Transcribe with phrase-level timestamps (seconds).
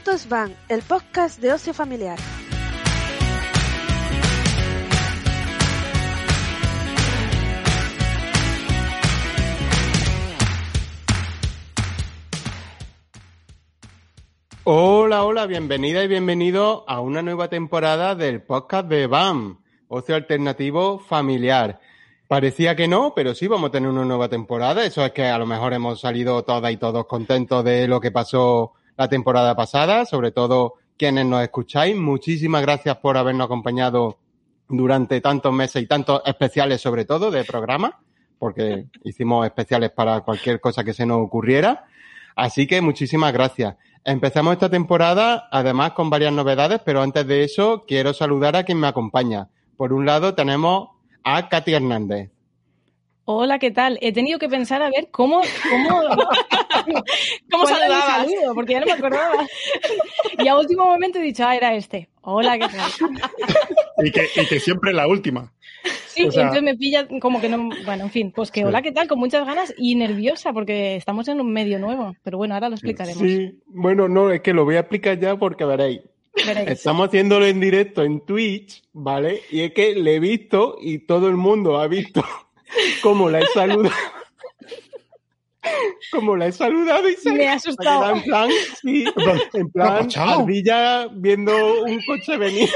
[0.00, 2.18] Esto es Van, el podcast de ocio familiar.
[14.64, 19.58] Hola, hola, bienvenida y bienvenido a una nueva temporada del podcast de BAM,
[19.88, 21.78] Ocio Alternativo Familiar.
[22.26, 24.82] Parecía que no, pero sí vamos a tener una nueva temporada.
[24.82, 28.10] Eso es que a lo mejor hemos salido todas y todos contentos de lo que
[28.10, 31.96] pasó la temporada pasada, sobre todo quienes nos escucháis.
[31.96, 34.18] Muchísimas gracias por habernos acompañado
[34.68, 37.98] durante tantos meses y tantos especiales, sobre todo, de programa,
[38.38, 41.86] porque hicimos especiales para cualquier cosa que se nos ocurriera.
[42.36, 43.76] Así que muchísimas gracias.
[44.04, 48.78] Empezamos esta temporada, además, con varias novedades, pero antes de eso, quiero saludar a quien
[48.78, 49.48] me acompaña.
[49.78, 50.90] Por un lado, tenemos
[51.24, 52.32] a Katy Hernández.
[53.24, 53.98] Hola, ¿qué tal?
[54.00, 55.40] He tenido que pensar a ver cómo,
[55.70, 56.00] cómo,
[57.50, 58.26] ¿Cómo saludabas?
[58.28, 59.46] saludo, porque ya no me acordaba.
[60.38, 62.08] Y a último momento he dicho, ah, era este.
[62.22, 62.90] Hola, ¿qué tal?
[64.04, 65.52] Y que, y que siempre la última.
[66.08, 67.68] Sí, O sea- entonces me pilla como que no.
[67.84, 68.64] Bueno, en fin, pues que Sí.
[68.66, 69.06] hola, ¿qué tal?
[69.06, 72.16] Con muchas ganas y nerviosa porque estamos en un medio nuevo.
[72.24, 73.22] Pero bueno, ahora lo explicaremos.
[73.22, 76.00] Sí, bueno, no, es que lo voy a explicar ya porque veréis.
[76.46, 76.68] Veréis.
[76.70, 79.40] Estamos haciéndolo en directo en Twitch, ¿vale?
[79.50, 82.24] Y es que le he visto y todo el mundo ha visto
[83.02, 83.94] cómo la he saludado.
[86.10, 88.14] Como la he saludado y se Me ha asustado.
[88.16, 88.48] en plan,
[88.82, 89.04] sí,
[89.52, 92.68] en plan, ardilla viendo un coche venir.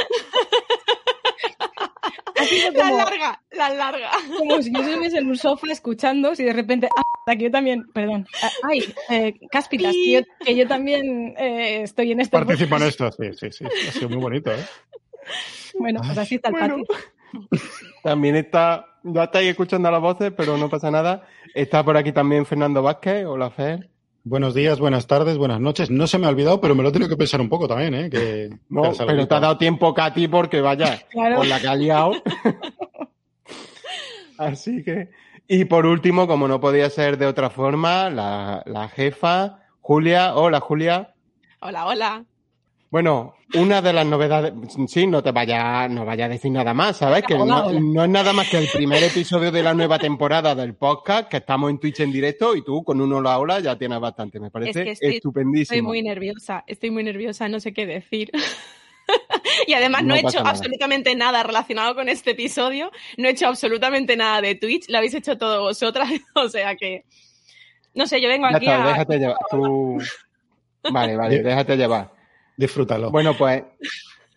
[2.47, 4.11] Sido La como, larga, la larga.
[4.39, 6.89] como si yo estuviese en un sofá escuchando, si de repente.
[7.27, 7.87] Ah, que yo también.
[7.95, 8.27] Perdón.
[8.43, 12.37] Ah, Ay, eh, cáspitas, que yo, que yo también eh, estoy en este.
[12.37, 13.65] Participa en esto, sí, sí, sí.
[13.65, 14.63] Ha sido muy bonito, ¿eh?
[15.79, 16.77] Bueno, pues así está el Bueno.
[16.87, 17.05] patio.
[18.03, 21.23] También está, ya estáis escuchando las voces, pero no pasa nada.
[21.55, 23.25] Está por aquí también Fernando Vázquez.
[23.27, 23.91] Hola, Fer.
[24.27, 25.91] Buenos días, buenas tardes, buenas noches.
[25.91, 27.95] No se me ha olvidado, pero me lo he tenido que pensar un poco también,
[27.95, 28.11] ¿eh?
[28.11, 31.37] Que, No, que pero te ha dado tiempo, Katy, porque vaya, Claro.
[31.37, 32.13] con la que ha liado.
[34.39, 35.11] Así que.
[35.47, 40.35] Y por último, como no podía ser de otra forma, la, la jefa, Julia.
[40.37, 41.15] Hola, Julia.
[41.61, 42.25] Hola, hola.
[42.91, 44.53] Bueno, una de las novedades,
[44.89, 47.25] sí, no te vaya, no vaya a decir nada más, ¿sabes?
[47.25, 51.29] Que no, es nada más que el primer episodio de la nueva temporada del podcast,
[51.29, 54.41] que estamos en Twitch en directo y tú con un hola hola ya tienes bastante,
[54.41, 55.63] me parece que estoy- estupendísimo.
[55.75, 58.31] Estoy muy nerviosa, estoy muy nerviosa, no sé qué decir.
[59.67, 60.51] y además no, No he hecho nada.
[60.51, 65.15] absolutamente nada relacionado con este episodio, no he hecho absolutamente nada de Twitch, lo habéis
[65.15, 67.05] hecho todo vosotras, o sea que...
[67.95, 68.89] No sé, yo vengo Ya aquí está, a...
[68.89, 69.37] déjate llevar.
[69.51, 69.99] Tú...
[70.91, 72.11] Vale, vale, déjate llevar.
[72.57, 73.11] Disfrútalo.
[73.11, 73.63] Bueno, pues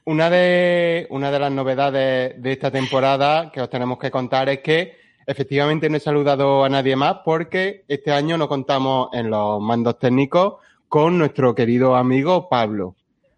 [0.05, 4.59] una de, una de las novedades de esta temporada que os tenemos que contar es
[4.59, 9.61] que efectivamente no he saludado a nadie más porque este año no contamos en los
[9.61, 10.55] mandos técnicos
[10.87, 12.95] con nuestro querido amigo Pablo.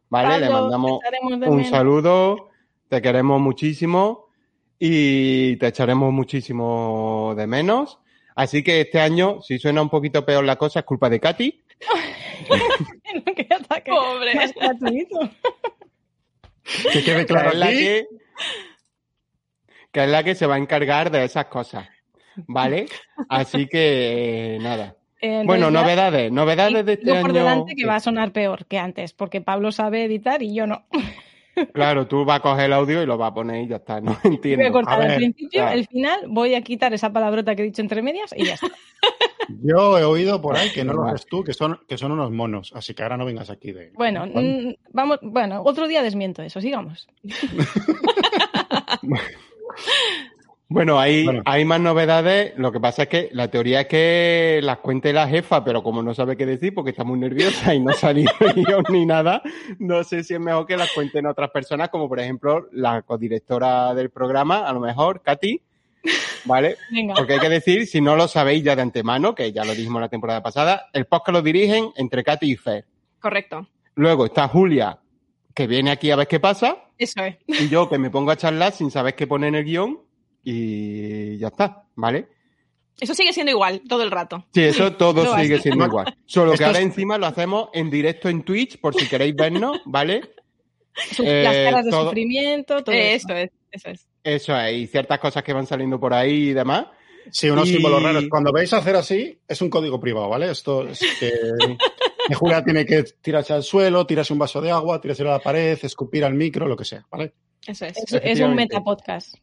[0.10, 0.40] ¿Vale?
[0.40, 1.00] Le mandamos
[1.48, 2.50] un saludo,
[2.88, 4.28] te queremos muchísimo
[4.80, 8.00] y te echaremos muchísimo de menos.
[8.36, 11.64] Así que este año, si suena un poquito peor la cosa, es culpa de Katy.
[13.52, 14.36] Ataque Pobre.
[14.36, 15.20] más gratuito.
[16.94, 17.78] Que quede claro que es la aquí.
[17.78, 18.08] que,
[19.92, 21.88] que es la que se va a encargar de esas cosas.
[22.48, 22.86] ¿Vale?
[23.28, 24.96] Así que eh, nada.
[25.20, 27.40] Eh, Bueno, novedades, novedades de este Digo por año.
[27.40, 30.86] delante que va a sonar peor que antes, porque Pablo sabe editar y yo no.
[31.74, 34.00] Claro, tú vas a coger el audio y lo vas a poner y ya está,
[34.02, 34.72] no Voy a entiendo.
[34.72, 35.78] cortar A al ver, principio, claro.
[35.78, 38.68] el final, voy a quitar esa palabrota que he dicho entre medias y ya está.
[39.64, 42.30] Yo he oído por ahí que no lo haces tú, que son, que son unos
[42.32, 42.72] monos.
[42.76, 43.92] Así que ahora no vengas aquí de.
[43.96, 47.08] Bueno, mm, vamos, bueno, otro día desmiento eso, sigamos.
[50.72, 51.42] Bueno, hay, Bueno.
[51.46, 52.54] hay más novedades.
[52.58, 56.04] Lo que pasa es que la teoría es que las cuente la jefa, pero como
[56.04, 59.42] no sabe qué decir porque está muy nerviosa y no ha salido guion ni nada,
[59.80, 63.96] no sé si es mejor que las cuenten otras personas, como por ejemplo la codirectora
[63.96, 65.60] del programa, a lo mejor, Katy.
[66.46, 66.78] ¿Vale?
[66.92, 69.74] Venga, Porque hay que decir, si no lo sabéis ya de antemano, que ya lo
[69.74, 72.86] dijimos la temporada pasada, el podcast lo dirigen entre Katy y Fer.
[73.20, 75.00] Correcto, Luego está Julia,
[75.56, 77.36] que viene aquí a ver qué pasa, eso es.
[77.48, 80.00] y yo que me pongo a charlar sin saber qué pone en el guion,
[80.44, 82.28] y ya está, ¿vale?
[83.00, 84.46] Eso sigue siendo igual todo el rato.
[84.54, 86.18] Sí, eso todo No, sigue siendo igual.
[86.26, 89.80] Solo que ahora es- encima lo hacemos en directo en Twitch, por si queréis vernos,
[89.86, 90.22] ¿vale?
[91.12, 93.28] su- eh, las caras de todo- sufrimiento, todo Eh, eso.
[93.30, 94.08] eso es, eso es.
[94.22, 96.88] Eso es, y ciertas cosas que van saliendo por ahí y demás.
[97.32, 98.26] Sí, unos Y- símbolos raros.
[98.30, 100.52] Cuando veis hacer así, es un código privado, ¿vale?
[100.52, 101.32] Esto es que,
[102.36, 105.78] Julia tiene que tirarse al suelo, tirarse un vaso de agua, tirarse a la pared,
[105.82, 107.34] escupir al micro, lo que sea, ¿vale?
[107.66, 107.98] Eso es.
[107.98, 109.36] Es, es un metapodcast.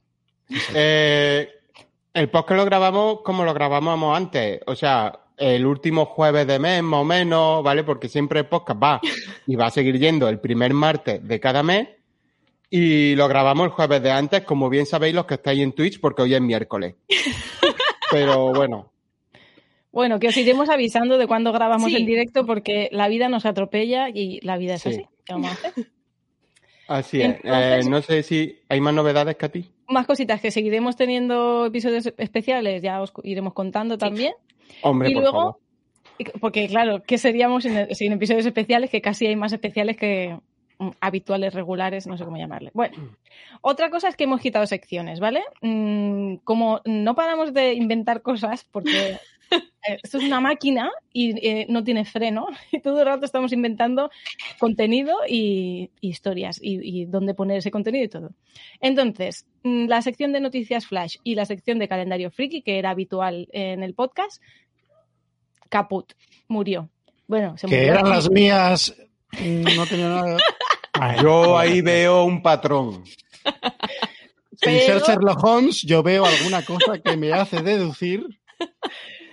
[0.74, 1.48] Eh,
[2.14, 4.60] el podcast lo grabamos como lo grabábamos antes.
[4.66, 7.84] O sea, el último jueves de mes, más o menos, ¿vale?
[7.84, 9.00] Porque siempre el podcast va
[9.46, 11.88] y va a seguir yendo el primer martes de cada mes.
[12.70, 16.00] Y lo grabamos el jueves de antes, como bien sabéis los que estáis en Twitch,
[16.00, 16.94] porque hoy es miércoles.
[18.10, 18.92] Pero bueno,
[19.92, 21.96] Bueno, que os iremos avisando de cuándo grabamos Sí.
[21.96, 24.88] en directo porque la vida nos atropella y la vida es Sí.
[24.90, 25.06] así.
[25.24, 25.86] ¿Qué vamos a hacer?
[26.88, 27.36] Así es.
[27.42, 29.70] Entonces- Eh, no sé si hay más novedades que a ti.
[29.88, 34.34] Más cositas que seguiremos teniendo episodios especiales, ya os iremos contando también.
[34.82, 35.56] Hombre, y por luego, favor.
[36.40, 38.90] porque claro, ¿qué seríamos sin, sin episodios especiales?
[38.90, 40.36] Que casi hay más especiales que
[40.78, 42.70] mm, habituales, regulares, no sé cómo llamarle.
[42.74, 43.16] Bueno,
[43.60, 45.42] otra cosa es que hemos quitado secciones, ¿vale?
[45.62, 49.18] Mm, como no paramos de inventar cosas, porque
[50.02, 54.10] esto es una máquina y eh, no tiene freno, y todo el rato estamos inventando
[54.58, 58.30] contenido y, y historias y, y dónde poner ese contenido y todo.
[58.80, 62.90] Entonces, mm, la sección de noticias flash y la sección de calendario friki, que era
[62.90, 64.42] habitual en el podcast,
[65.68, 66.12] caput,
[66.48, 66.88] murió.
[67.26, 67.92] Bueno, se Que murió.
[67.92, 68.94] eran las mías.
[69.32, 70.36] mm, No tenía nada.
[70.92, 73.04] Ay, Yo ahí veo un patrón.
[74.58, 78.26] Sin ser Sherlock Holmes, yo veo alguna cosa que me hace deducir.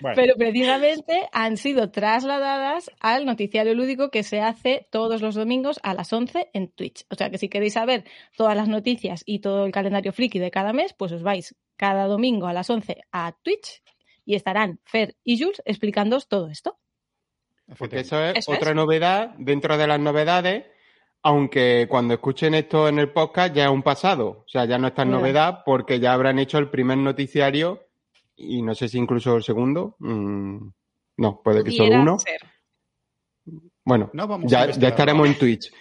[0.02, 5.80] Bueno, Pero precisamente han sido trasladadas al noticiario lúdico que se hace todos los domingos
[5.84, 7.06] a las 11 en Twitch.
[7.10, 8.04] O sea que si queréis saber
[8.36, 12.06] todas las noticias y todo el calendario friki de cada mes, pues os vais cada
[12.06, 13.82] domingo a las 11 a Twitch
[14.26, 16.80] y estarán Fer y Jules explicándoos todo esto.
[17.78, 18.58] Porque eso es Eso es.
[18.58, 20.66] otra novedad dentro de las novedades,
[21.22, 24.44] aunque cuando escuchen esto en el podcast ya es un pasado.
[24.46, 27.83] O sea, ya no es tan novedad porque ya habrán hecho el primer noticiario
[28.36, 29.96] y no sé si incluso el segundo.
[30.00, 30.68] Mm,
[31.18, 32.20] no, puede que solo uno.
[32.20, 32.40] ser.
[33.86, 35.72] Bueno, No vamos ya, ya estaremos en Twitch.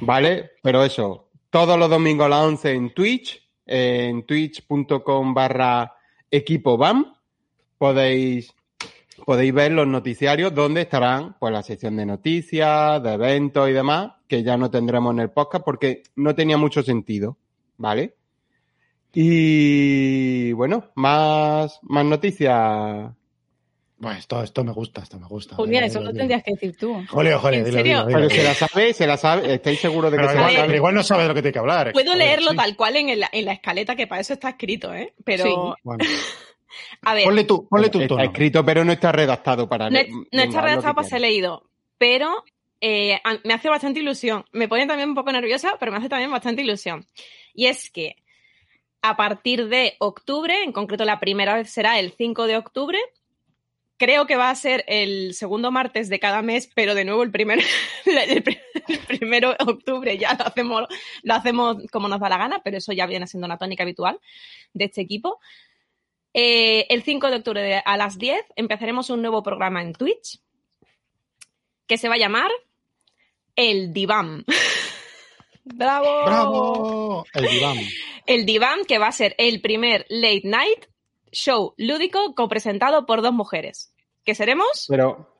[0.00, 0.52] ¿Vale?
[0.62, 5.94] Pero eso, todos los domingos a las 11 en Twitch, en twitch.com barra
[6.30, 7.14] equipo BAM,
[7.78, 8.54] podéis,
[9.24, 14.12] podéis ver los noticiarios donde estarán pues la sección de noticias, de eventos y demás,
[14.26, 17.36] que ya no tendremos en el podcast porque no tenía mucho sentido.
[17.76, 18.17] ¿Vale?
[19.14, 23.10] Y bueno, más, más noticias.
[24.00, 25.56] Bueno, esto, esto me gusta, esto me gusta.
[25.56, 27.04] Julia, Dilo, eso lo tendrías que decir tú.
[27.08, 27.92] Jolio, jolio, ¿En dilo, serio?
[28.04, 30.34] dilo, dilo, Pero se la sabe, se la sabe, ¿estáis seguros de que Pero se
[30.36, 30.66] la igual, sabe?
[30.66, 31.92] pero igual no sabes de lo que tiene que hablar.
[31.92, 32.56] Puedo Joder, leerlo sí.
[32.56, 35.14] tal cual en, la- en la escaleta, que para eso está escrito, ¿eh?
[35.24, 35.80] Pero, Sí.
[35.82, 36.04] Bueno,
[37.02, 38.22] a ver, ponle tú, ponle tu Está tono.
[38.22, 39.98] escrito, pero no está redactado para no,
[40.30, 41.68] no está redactado para ser leído,
[41.98, 42.44] pero
[42.80, 44.44] eh, a- me hace bastante ilusión.
[44.52, 47.04] Me pone también un poco nerviosa, pero me hace también bastante ilusión.
[47.52, 48.14] Y es que
[49.02, 52.98] a partir de octubre, en concreto la primera vez será el 5 de octubre,
[53.96, 57.30] creo que va a ser el segundo martes de cada mes, pero de nuevo el
[57.30, 57.60] primer,
[58.06, 58.58] el pri-
[58.88, 60.84] el primero de octubre ya lo hacemos,
[61.22, 64.20] lo hacemos como nos da la gana, pero eso ya viene siendo una tónica habitual
[64.72, 65.40] de este equipo.
[66.34, 70.40] Eh, el 5 de octubre a las 10 empezaremos un nuevo programa en Twitch
[71.86, 72.50] que se va a llamar
[73.56, 74.44] El Diván.
[75.74, 76.24] ¡Bravo!
[76.24, 77.24] ¡Bravo!
[77.34, 77.76] El diván.
[78.26, 80.86] El Diván que va a ser el primer late night
[81.32, 83.94] show lúdico copresentado por dos mujeres,
[84.24, 85.34] que seremos Pero,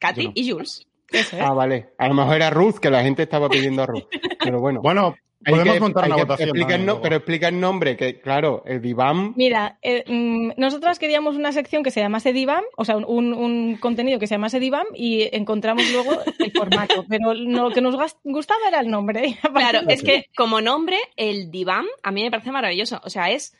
[0.00, 0.32] Katy no.
[0.34, 0.86] y Jules.
[1.10, 1.40] Eso, ¿eh?
[1.40, 1.90] ah, vale.
[1.98, 4.08] A lo mejor era Ruth, que la gente estaba pidiendo a Ruth.
[4.38, 4.80] Pero bueno.
[4.82, 6.86] Bueno, podemos que- montar una que votación.
[6.86, 9.32] no- pero explica el nombre, que claro, el diván.
[9.36, 13.76] Mira, eh, mm, nosotras queríamos una sección que se llamase Divam, o sea, un, un
[13.76, 18.60] contenido que se llamase Divam y encontramos luego el formato, pero lo que nos gustaba
[18.68, 19.38] era el nombre.
[19.54, 23.00] Claro, es que como nombre, el Diván a mí me parece maravilloso.
[23.04, 23.54] O sea, es,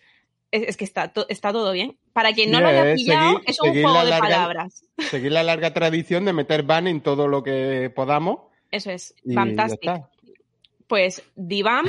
[0.50, 1.96] es, es que está, to- está todo bien.
[2.12, 4.84] Para quien no lo haya es pillado, es un juego la de larga- palabras.
[4.98, 8.40] Seguir la larga tradición de meter van en todo lo que podamos.
[8.70, 10.08] Eso es, fantástico.
[10.88, 11.86] Pues diván,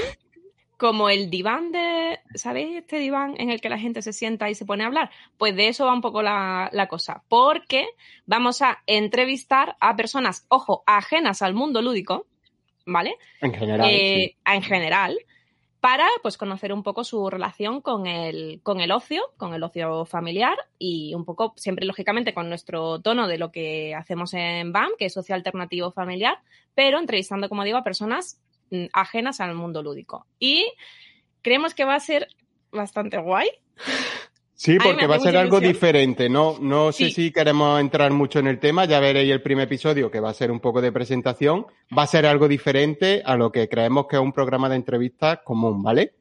[0.78, 4.56] como el diván de, ¿sabéis este diván en el que la gente se sienta y
[4.56, 5.10] se pone a hablar?
[5.38, 7.88] Pues de eso va un poco la, la cosa, porque
[8.26, 12.28] vamos a entrevistar a personas, ojo, ajenas al mundo lúdico,
[12.86, 13.16] ¿vale?
[13.42, 13.90] En general.
[13.90, 14.38] Eh, sí.
[14.46, 15.18] En general,
[15.80, 20.06] para pues conocer un poco su relación con el, con el ocio, con el ocio
[20.06, 24.92] familiar y un poco, siempre lógicamente con nuestro tono de lo que hacemos en BAM,
[24.98, 26.40] que es socio alternativo familiar,
[26.76, 28.42] pero entrevistando, como digo, a personas
[28.94, 30.26] ajenas al mundo lúdico.
[30.40, 30.72] Y
[31.42, 32.28] creemos que va a ser
[32.72, 33.50] bastante guay.
[34.60, 35.74] Sí, porque va a ser algo ilusión.
[35.74, 36.30] diferente.
[36.30, 38.84] No, no sé si queremos entrar mucho en el tema.
[38.84, 41.66] Ya veréis el primer episodio, que va a ser un poco de presentación.
[41.98, 45.40] Va a ser algo diferente a lo que creemos que es un programa de entrevistas
[45.46, 46.14] común, ¿vale?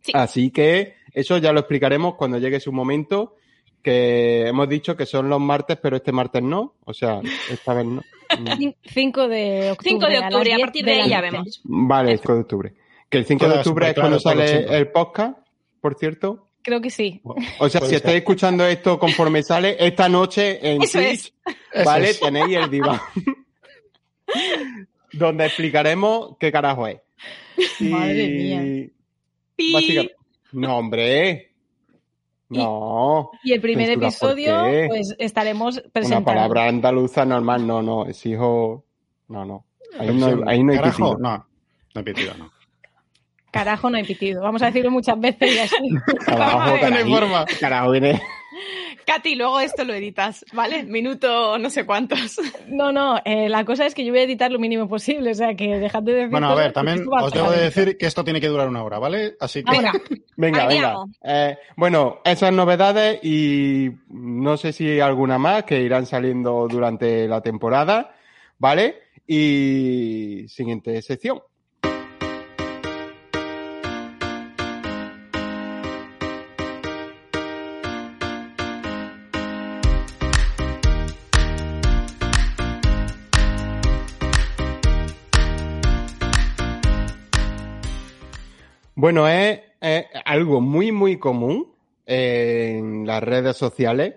[0.00, 0.10] Sí.
[0.12, 3.36] Así que eso ya lo explicaremos cuando llegue su momento.
[3.80, 6.74] Que hemos dicho que son los martes, pero este martes no.
[6.84, 8.02] O sea, esta vez no.
[8.38, 8.74] Mm.
[8.84, 9.90] 5 de octubre.
[9.90, 11.60] 5 de octubre, a 10 partir de ahí ya vemos.
[11.64, 12.74] Vale, el 5 de octubre.
[13.08, 15.38] Que el 5 de octubre es cuando sale el podcast,
[15.80, 16.48] por cierto.
[16.62, 17.20] Creo que sí.
[17.58, 21.32] O sea, si estáis escuchando esto conforme sale, esta noche en Eso Twitch,
[21.72, 22.10] Eso ¿vale?
[22.10, 22.20] es.
[22.20, 23.00] Tenéis el diván.
[25.12, 27.00] donde explicaremos qué carajo es.
[27.78, 30.10] Y- Madre mía.
[30.52, 31.53] No, hombre.
[32.58, 33.30] No.
[33.42, 36.24] Y el primer Censura, ¿por episodio, pues estaremos Una presentando.
[36.26, 38.06] palabra andaluza normal, no, no.
[38.06, 38.84] Es hijo.
[39.28, 39.64] No, no.
[39.98, 41.18] Ahí no, ahí no hay Carajo, pitido.
[41.18, 41.36] no.
[41.38, 41.46] No
[41.94, 42.50] hay pitido, no.
[43.50, 44.42] Carajo, no hay pitido.
[44.42, 45.76] Vamos a decirlo muchas veces y así.
[46.26, 46.76] Carajo,
[47.08, 47.44] forma.
[47.60, 48.20] Carajo, viene.
[49.04, 50.82] Katy, luego esto lo editas, ¿vale?
[50.84, 52.40] Minuto no sé cuántos.
[52.68, 55.34] No, no, eh, la cosa es que yo voy a editar lo mínimo posible, o
[55.34, 56.30] sea que dejad de decir.
[56.30, 58.98] Bueno, a ver, también os debo de decir que esto tiene que durar una hora,
[58.98, 59.36] ¿vale?
[59.40, 59.72] Así que.
[60.36, 60.96] Venga, venga.
[61.22, 67.40] Eh, bueno, esas novedades y no sé si alguna más que irán saliendo durante la
[67.40, 68.16] temporada,
[68.58, 68.96] ¿vale?
[69.26, 71.40] Y siguiente sección.
[89.04, 91.74] Bueno, es, es algo muy, muy común
[92.06, 94.14] en las redes sociales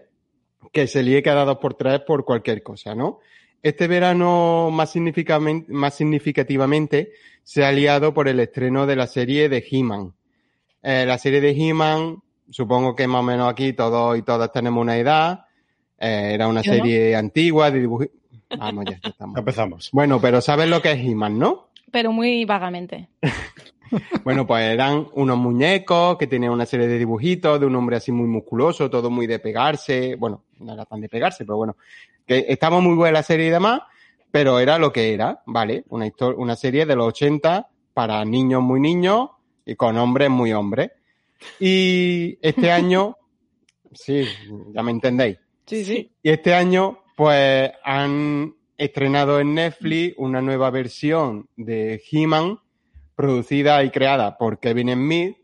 [0.71, 3.19] que se líe cada dos por tres por cualquier cosa, ¿no?
[3.61, 7.11] Este verano más, significativamente
[7.43, 10.13] se ha liado por el estreno de la serie de He-Man.
[10.81, 14.81] Eh, la serie de He-Man, supongo que más o menos aquí todos y todas tenemos
[14.81, 15.47] una edad.
[15.99, 16.63] Eh, era una no.
[16.63, 18.15] serie antigua de dibujitos.
[18.57, 19.35] Vamos, ya estamos.
[19.37, 19.89] Empezamos.
[19.91, 21.67] Bueno, pero ¿sabes lo que es He-Man, no?
[21.91, 23.09] pero muy vagamente.
[24.23, 28.11] Bueno, pues eran unos muñecos que tenían una serie de dibujitos de un hombre así
[28.11, 30.15] muy musculoso, todo muy de pegarse.
[30.15, 31.77] Bueno, no era tan de pegarse, pero bueno,
[32.25, 33.81] que estaba muy buena la serie y demás,
[34.31, 35.83] pero era lo que era, ¿vale?
[35.89, 39.29] Una, histo- una serie de los 80 para niños muy niños
[39.65, 40.91] y con hombres muy hombres.
[41.59, 43.15] Y este año,
[43.93, 44.25] sí,
[44.73, 45.37] ya me entendéis.
[45.65, 46.11] Sí, sí.
[46.23, 52.59] Y este año, pues, han estrenado en Netflix una nueva versión de He-Man,
[53.17, 55.37] producida y creada por Kevin Smith.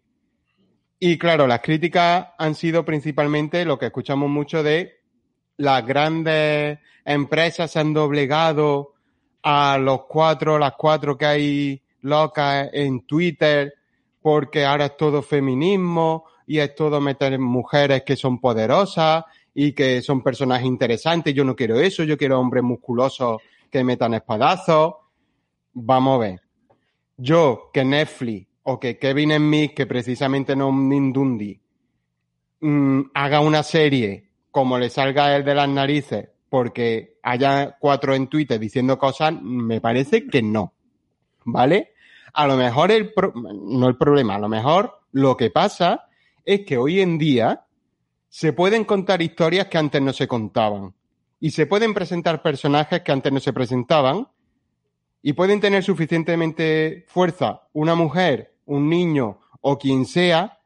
[0.99, 5.01] Y claro, las críticas han sido principalmente lo que escuchamos mucho de
[5.57, 8.93] las grandes empresas se han doblegado
[9.41, 13.73] a los cuatro, las cuatro que hay locas en Twitter,
[14.21, 19.25] porque ahora es todo feminismo y es todo meter mujeres que son poderosas
[19.55, 21.33] y que son personajes interesantes.
[21.33, 24.93] Yo no quiero eso, yo quiero hombres musculosos que metan espadazos.
[25.73, 26.42] Vamos a ver.
[27.17, 31.59] Yo, que Netflix o que Kevin Smith, que precisamente no es un Nindundi,
[32.61, 38.27] mm, haga una serie como le salga él de las narices porque haya cuatro en
[38.27, 40.73] Twitter diciendo cosas, me parece que no.
[41.45, 41.93] ¿Vale?
[42.33, 46.07] A lo mejor el pro- no el problema, a lo mejor lo que pasa
[46.45, 47.65] es que hoy en día
[48.29, 50.93] se pueden contar historias que antes no se contaban
[51.39, 54.27] y se pueden presentar personajes que antes no se presentaban
[55.23, 60.59] y pueden tener suficientemente fuerza una mujer, un niño o quien sea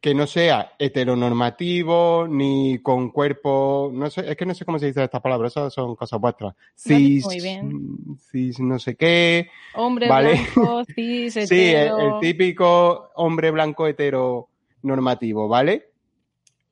[0.00, 4.86] que no sea heteronormativo ni con cuerpo, no sé, es que no sé cómo se
[4.86, 6.54] dice esta palabra, eso son cosas vuestras.
[6.74, 8.16] Cis, muy bien.
[8.30, 10.40] cis no sé qué, Hombre Vale.
[10.54, 11.98] blanco, cis, Sí, el, hetero.
[11.98, 14.48] el típico hombre blanco hetero
[14.82, 15.90] normativo, ¿vale?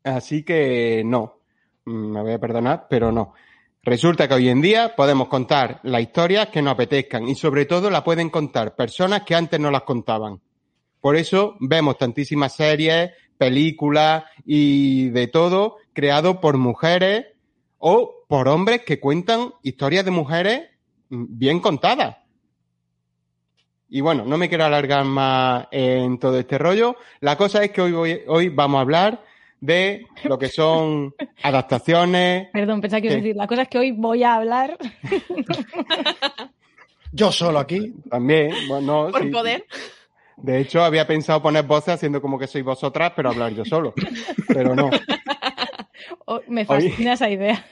[0.05, 1.39] Así que no,
[1.89, 3.33] Mm, me voy a perdonar, pero no.
[3.89, 7.89] Resulta que hoy en día podemos contar las historias que nos apetezcan y sobre todo
[7.89, 10.43] la pueden contar personas que antes no las contaban.
[11.01, 17.29] Por eso vemos tantísimas series, películas y de todo creado por mujeres
[17.79, 20.69] o por hombres que cuentan historias de mujeres
[21.09, 22.19] mm, bien contadas.
[23.89, 26.97] Y bueno, no me quiero alargar más en todo este rollo.
[27.21, 29.25] La cosa es que hoy, hoy vamos a hablar
[29.61, 32.49] de lo que son adaptaciones.
[32.53, 33.37] Perdón, pensaba que iba a decir.
[33.37, 34.79] La cosa es que hoy voy a hablar.
[37.13, 37.95] Yo solo aquí.
[38.11, 39.31] También, bueno, Por sí.
[39.31, 39.65] poder.
[40.37, 43.93] De hecho, había pensado poner voces haciendo como que sois vosotras, pero hablar yo solo.
[44.47, 44.91] Pero no.
[46.31, 47.65] Oh, me fascina esa idea.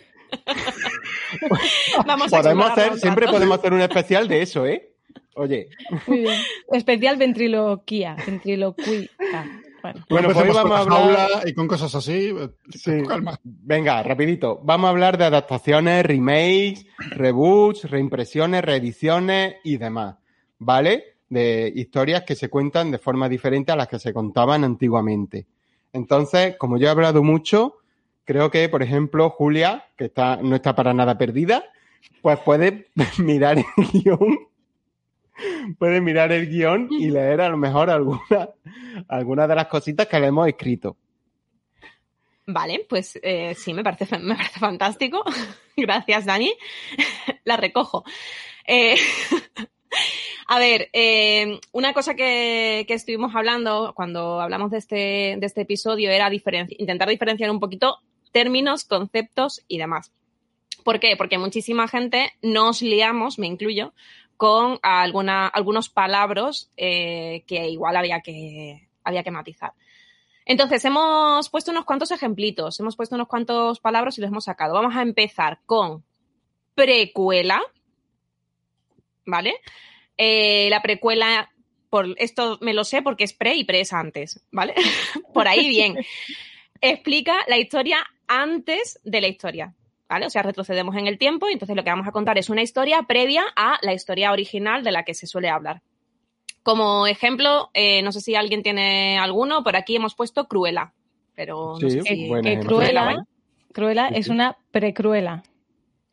[2.07, 4.91] Vamos a Podemos hacer, siempre podemos hacer un especial de eso, ¿eh?
[5.35, 5.69] Oye,
[6.07, 6.41] Muy bien.
[6.73, 8.17] Especial ventriloquía.
[8.27, 9.09] Ventriloquía.
[9.83, 11.31] Bueno, bueno, pues hoy vamos a hablar.
[11.49, 12.35] y con cosas así.
[12.37, 13.03] eh, Sí.
[13.07, 13.39] Calma.
[13.45, 14.61] Venga, rapidito.
[14.65, 20.17] Vamos a hablar de adaptaciones, remakes, reboots, reimpresiones, reediciones y demás.
[20.59, 21.05] ¿Vale?
[21.29, 25.47] De historias que se cuentan de forma diferente a las que se contaban antiguamente.
[25.93, 27.77] Entonces, como yo he hablado mucho,
[28.25, 31.65] creo que, por ejemplo, Julia, que está, no está para nada perdida,
[32.23, 34.39] pues puede mirar el guion.
[35.79, 38.51] Puede mirar el guion y leer a lo mejor alguna,
[39.09, 40.97] alguna de las cositas que le hemos escrito.
[42.47, 45.25] Vale, pues eh, sí, me parece, me parece fantástico.
[45.77, 46.53] Gracias, Dani.
[47.45, 48.05] La recojo.
[48.67, 48.97] Eh,
[50.49, 54.97] a ver, eh, una cosa que, que estuvimos hablando cuando hablamos de este,
[55.39, 56.31] de este episodio era
[56.79, 57.99] intentar diferenciar un poquito
[58.33, 60.13] términos, conceptos y demás.
[60.85, 61.17] ¿Por qué?
[61.17, 63.93] Porque muchísima gente nos liamos, me incluyo,
[64.37, 69.73] con alguna, algunos palabras eh, que igual había que, había que matizar.
[70.45, 74.75] Entonces, hemos puesto unos cuantos ejemplitos, hemos puesto unos cuantos palabras y los hemos sacado.
[74.75, 76.05] Vamos a empezar con
[76.75, 77.61] precuela,
[79.25, 79.57] ¿vale?
[80.17, 81.51] Eh, la precuela,
[81.91, 84.75] por esto me lo sé porque es pre y pre es antes, ¿vale?
[85.35, 85.97] por ahí bien.
[86.81, 89.75] Explica la historia antes de la historia,
[90.09, 90.27] ¿vale?
[90.27, 92.63] O sea, retrocedemos en el tiempo y entonces lo que vamos a contar es una
[92.63, 95.83] historia previa a la historia original de la que se suele hablar.
[96.63, 100.93] Como ejemplo, eh, no sé si alguien tiene alguno, por aquí hemos puesto Cruella,
[101.35, 102.29] pero no Sí, sé si...
[102.29, 102.59] buen que.
[102.61, 103.25] Cruella,
[103.73, 105.43] Cruella es una precruela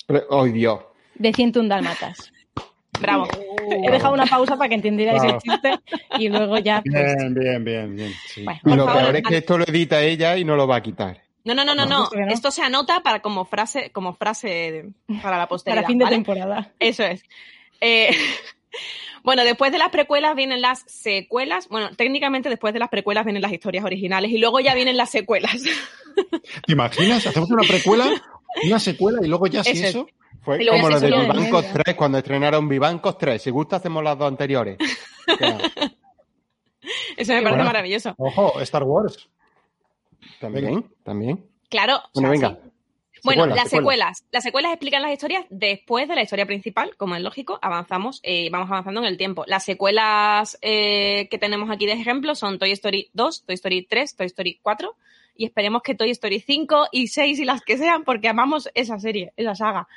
[0.06, 0.80] Pero- ¡Ay, Dios!
[1.16, 2.32] de 101 dálmatas.
[3.02, 3.28] Bravo.
[3.86, 5.32] He dejado una pausa para que entendierais Wow.
[5.34, 5.80] el chiste
[6.20, 6.82] y luego ya.
[6.86, 8.12] pues, Bien, bien, bien, bien.
[8.28, 8.44] sí.
[8.44, 10.68] Bueno, Y Por lo favor, peor es que esto lo edita ella y no lo
[10.68, 11.22] va a quitar.
[11.46, 12.10] No, no, no, no, No.
[12.30, 15.82] Esto se anota para como frase, como frase para la posteridad.
[15.82, 16.16] para fin de ¿vale?
[16.16, 16.72] temporada.
[16.80, 17.24] Eso es.
[17.82, 18.16] Eh,
[19.24, 21.68] bueno, después de las precuelas vienen las secuelas.
[21.70, 25.10] Bueno, técnicamente después de las precuelas vienen las historias originales y luego ya vienen las
[25.10, 25.62] secuelas.
[26.66, 27.26] ¿Te imaginas?
[27.28, 28.10] Hacemos una precuela,
[28.66, 29.90] una secuela y luego ya sí Eso es.
[29.90, 30.08] eso.
[30.42, 31.84] Fue Y como lo de Vivancos media.
[31.86, 33.42] 3, cuando estrenaron Vivancos 3.
[33.42, 34.78] Si gusta, hacemos las dos anteriores.
[37.16, 37.64] Eso me parece bueno.
[37.64, 38.14] maravilloso.
[38.18, 39.30] Ojo, Star Wars.
[40.40, 41.46] También, también.
[41.70, 41.98] Claro.
[41.98, 42.62] o Bueno, sea, venga.
[42.64, 42.70] sí.
[43.24, 44.26] Bueno, Secuelas, las secuelas.
[44.32, 48.50] Las secuelas explican las historias después de la historia principal, como es lógico, avanzamos, eh,
[48.52, 49.46] vamos avanzando en el tiempo.
[49.48, 54.16] Las secuelas eh, que tenemos aquí de ejemplo son Toy Story 2, Toy Story 3,
[54.18, 54.96] Toy Story 4
[55.38, 59.00] y esperemos que Toy Story 5 y 6 y las que sean porque amamos esa
[59.00, 59.88] serie, esa saga.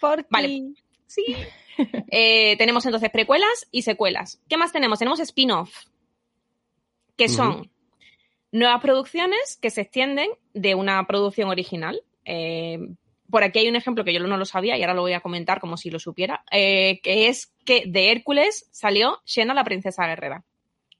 [0.00, 0.62] Porque Vale.
[1.06, 1.24] Sí.
[2.10, 4.40] Eh, tenemos entonces precuelas y secuelas.
[4.48, 4.98] ¿Qué más tenemos?
[4.98, 5.84] Tenemos spin-off,
[7.18, 7.70] que son
[8.58, 12.00] nuevas producciones que se extienden de una producción original.
[12.24, 12.78] Eh,
[13.30, 15.20] por aquí hay un ejemplo que yo no lo sabía y ahora lo voy a
[15.20, 20.06] comentar como si lo supiera, eh, que es que de Hércules salió Xena la princesa
[20.06, 20.44] guerrera,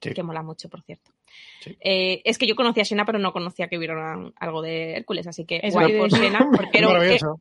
[0.01, 0.13] Sí.
[0.13, 1.11] que mola mucho, por cierto.
[1.61, 1.77] Sí.
[1.81, 5.27] Eh, es que yo conocía a Xena, pero no conocía que hubiera algo de Hércules,
[5.27, 7.41] así que Es guay por Xena, porque, era- Maravilloso.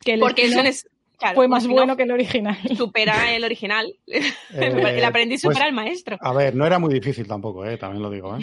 [0.00, 2.56] que el porque spin-off eso es, claro, fue más bueno que el original.
[2.76, 3.94] supera el original.
[4.54, 6.16] Eh, el aprendiz pues, supera al maestro.
[6.20, 8.36] A ver, no era muy difícil tampoco, eh, también lo digo.
[8.36, 8.40] ¿eh?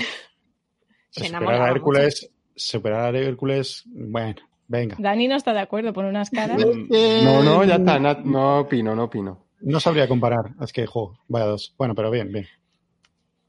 [1.10, 4.36] Se Superar enamoraba a Hércules, superar a Hércules, bueno,
[4.68, 4.96] venga.
[5.00, 6.58] Dani no está de acuerdo, pone unas caras.
[6.60, 8.00] No, no, ya está.
[8.00, 9.46] No, no opino, no opino.
[9.62, 11.74] No sabría comparar, es que, jo, vaya dos.
[11.78, 12.48] Bueno, pero bien, bien.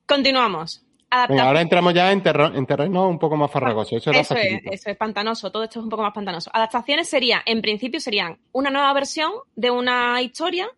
[0.06, 0.84] Continuamos.
[1.28, 3.96] Venga, ahora entramos ya en, terro- en terreno un poco más farragoso.
[3.96, 6.50] Eso era Eso es, eso es pantanoso, todo esto es un poco más pantanoso.
[6.54, 10.68] Adaptaciones sería, en principio serían una nueva versión de una historia,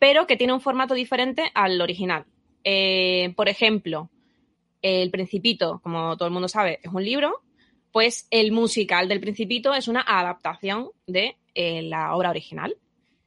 [0.00, 2.24] pero que tiene un formato diferente al original.
[2.64, 4.10] Eh, por ejemplo,
[4.82, 7.42] El Principito, como todo el mundo sabe, es un libro,
[7.92, 12.76] pues el musical del Principito es una adaptación de eh, la obra original.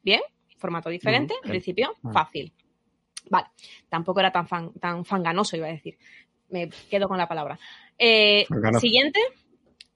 [0.01, 0.21] ¿Bien?
[0.57, 2.53] Formato diferente, en principio, fácil.
[3.29, 3.47] Vale,
[3.89, 5.97] tampoco era tan, fan- tan fanganoso, iba a decir.
[6.49, 7.57] Me quedo con la palabra.
[7.97, 8.45] Eh,
[8.79, 9.19] siguiente,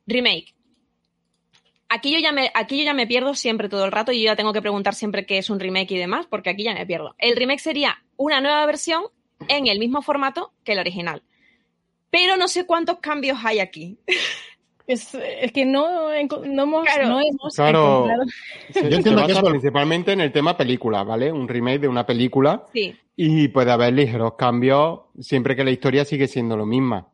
[0.06, 0.54] remake.
[1.89, 4.26] Aquí yo, ya me, aquí yo ya me pierdo siempre todo el rato y yo
[4.26, 6.86] ya tengo que preguntar siempre qué es un remake y demás, porque aquí ya me
[6.86, 7.15] pierdo.
[7.17, 9.04] El remake sería una nueva versión
[9.48, 11.24] en el mismo formato que el original.
[12.10, 13.98] Pero no sé cuántos cambios hay aquí.
[14.89, 16.08] Es, es que no,
[16.46, 17.10] no hemos, Claro.
[17.10, 18.06] no hemos Claro.
[18.06, 18.24] encontrado.
[18.72, 21.30] Se, Yo se entiendo que basa es vol- principalmente en el tema película, ¿vale?
[21.30, 26.06] Un remake de una película Sí, y puede haber ligeros cambios siempre que la historia
[26.06, 27.06] sigue siendo lo misma.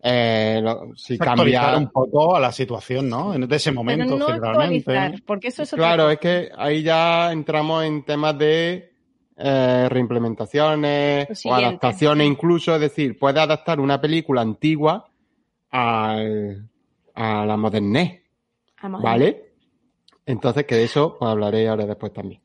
[0.00, 1.76] Eh, lo- si Actualizar cambia...
[1.78, 3.34] un poco a la situación, ¿no?
[3.34, 5.22] En- De ese momento, Pero no generalmente.
[5.26, 8.92] porque eso es otra Claro, es que ahí ya entramos en temas de
[9.38, 15.08] eh, reimplementaciones o adaptaciones incluso, es decir, puede adaptar una película antigua
[15.70, 16.68] al,
[17.14, 18.22] a la modernez.
[18.82, 19.52] ¿vale?
[20.26, 22.40] Entonces, que de eso pues, hablaré ahora después también.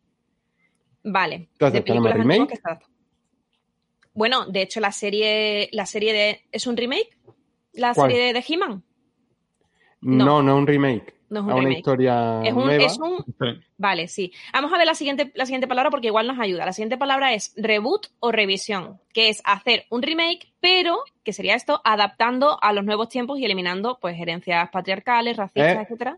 [1.03, 1.49] Vale.
[1.53, 2.47] Entonces, de tenemos remake.
[2.47, 2.59] que.
[4.13, 6.41] Bueno, de hecho, la serie, la serie de.
[6.51, 7.17] ¿Es un remake?
[7.73, 8.11] ¿La ¿Cuál?
[8.11, 8.83] serie de, de He-Man?
[10.01, 10.43] No, No.
[10.43, 11.13] no, un remake.
[11.33, 11.77] No es un a una remake.
[11.79, 12.83] historia Es un, nueva.
[12.85, 13.17] es un.
[13.25, 13.63] Sí.
[13.77, 14.31] Vale, sí.
[14.53, 16.65] Vamos a ver la siguiente, la siguiente palabra porque igual nos ayuda.
[16.65, 21.55] La siguiente palabra es reboot o revisión, que es hacer un remake, pero, que sería
[21.55, 25.81] esto, adaptando a los nuevos tiempos y eliminando, pues, herencias patriarcales, racistas, Eh.
[25.81, 26.17] etcétera.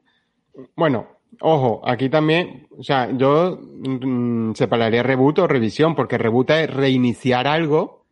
[0.75, 1.07] Bueno,
[1.41, 7.47] ojo, aquí también, o sea, yo mm, separaría reboot o revisión, porque reboot es reiniciar
[7.47, 8.05] algo.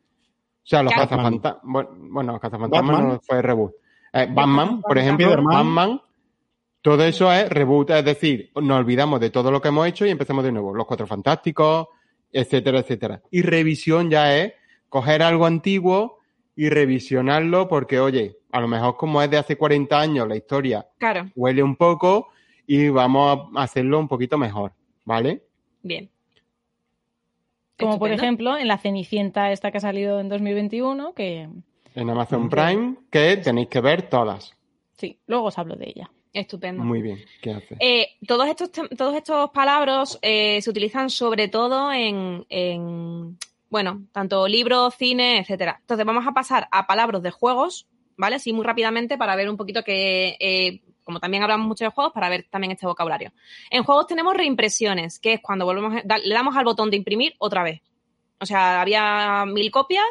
[0.66, 3.74] O sea, los cazafantasmas, bueno, bueno, los cazafantasmas no fue reboot.
[4.14, 5.30] Eh, Batman, por ejemplo.
[5.44, 6.00] Batman,
[6.84, 10.10] todo eso es reboot, es decir, nos olvidamos de todo lo que hemos hecho y
[10.10, 10.76] empezamos de nuevo.
[10.76, 11.88] Los Cuatro Fantásticos,
[12.30, 13.22] etcétera, etcétera.
[13.32, 14.54] Y revisión ya es
[14.90, 16.20] coger algo antiguo
[16.58, 20.86] y revisionarlo porque, oye, a lo mejor como es de hace 40 años la historia
[20.98, 22.28] Claro, huele un poco
[22.68, 24.74] y vamos a hacerlo un poquito mejor,
[25.06, 25.42] ¿vale?
[25.82, 26.10] bien.
[27.80, 31.48] Como por ejemplo en la Cenicienta esta que ha salido en 2021, que
[31.96, 34.54] En Amazon Prime, que tenéis que ver todas.
[34.92, 36.12] sí, luego os hablo de ella.
[36.34, 36.84] Estupendo.
[36.84, 37.76] Muy bien, ¿qué hace?
[37.80, 43.38] Eh, todos estos todos estos palabras eh, se utilizan sobre todo en, en,
[43.70, 45.78] bueno, tanto libros, cine, etcétera.
[45.80, 47.86] Entonces vamos a pasar a palabras de juegos,
[48.18, 48.40] ¿vale?
[48.40, 52.14] Sí, muy rápidamente para ver un poquito que, eh, como también hablamos mucho de juegos,
[52.14, 53.32] para ver también este vocabulario.
[53.70, 57.36] En juegos tenemos reimpresiones, que es cuando volvemos, a- le damos al botón de imprimir
[57.38, 57.82] otra vez.
[58.40, 60.04] O sea, había mil copias,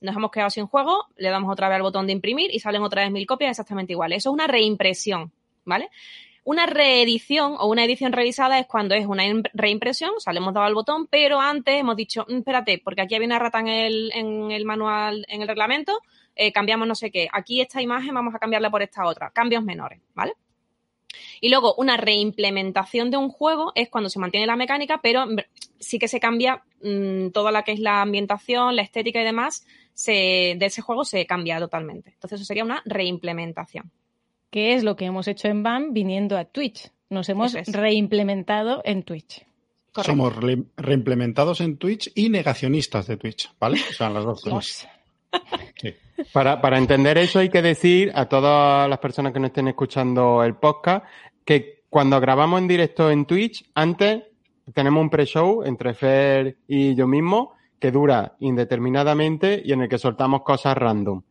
[0.00, 2.82] nos hemos quedado sin juego, le damos otra vez al botón de imprimir y salen
[2.82, 4.18] otra vez mil copias exactamente iguales.
[4.18, 5.32] Eso es una reimpresión,
[5.66, 5.90] ¿vale?
[6.44, 10.38] Una reedición o una edición revisada es cuando es una im- reimpresión, o sea, le
[10.38, 13.58] hemos dado al botón, pero antes hemos dicho, "Mm, espérate, porque aquí había una rata
[13.60, 16.00] en el, en el manual, en el reglamento,
[16.36, 17.28] eh, cambiamos no sé qué.
[17.32, 19.30] Aquí esta imagen vamos a cambiarla por esta otra.
[19.30, 20.34] Cambios menores, ¿vale?
[21.40, 25.26] Y luego, una reimplementación de un juego es cuando se mantiene la mecánica, pero
[25.78, 29.66] sí que se cambia mm, toda la que es la ambientación, la estética y demás
[30.06, 32.10] de ese juego se cambia totalmente.
[32.12, 33.90] Entonces, eso sería una reimplementación.
[34.50, 36.90] Que es lo que hemos hecho en BAM viniendo a Twitch.
[37.10, 37.70] Nos hemos es.
[37.72, 39.44] reimplementado en Twitch.
[39.92, 40.12] Correcto.
[40.12, 43.78] Somos re- reimplementados en Twitch y negacionistas de Twitch, ¿vale?
[43.90, 44.88] O sea, las dos cosas.
[45.80, 45.94] Sí.
[46.32, 50.42] Para, para entender eso hay que decir a todas las personas que nos estén escuchando
[50.42, 51.04] el podcast
[51.44, 54.22] que cuando grabamos en directo en Twitch, antes
[54.74, 59.98] tenemos un pre-show entre Fer y yo mismo que dura indeterminadamente y en el que
[59.98, 61.22] soltamos cosas random.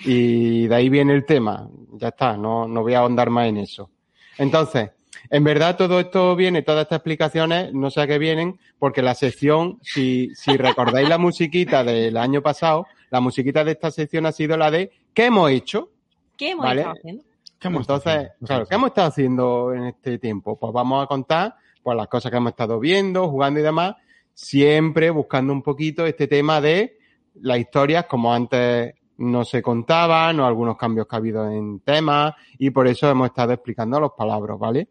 [0.00, 1.68] Y de ahí viene el tema.
[1.92, 3.90] Ya está, no, no voy a ahondar más en eso.
[4.38, 4.90] Entonces,
[5.30, 9.14] en verdad todo esto viene, todas estas explicaciones, no sé a qué vienen, porque la
[9.14, 14.32] sección, si, si recordáis la musiquita del año pasado, la musiquita de esta sección ha
[14.32, 15.90] sido la de ¿qué hemos hecho?
[16.36, 16.80] ¿Qué hemos Vale.
[16.80, 17.24] estado haciendo?
[17.58, 18.46] ¿Qué hemos estado Entonces, haciendo?
[18.46, 20.58] claro, ¿qué hemos estado haciendo en este tiempo?
[20.58, 23.94] Pues vamos a contar pues, las cosas que hemos estado viendo, jugando y demás,
[24.34, 26.98] siempre buscando un poquito este tema de
[27.34, 32.34] las historias como antes no se contaban o algunos cambios que ha habido en temas
[32.58, 34.88] y por eso hemos estado explicando los palabras, ¿vale?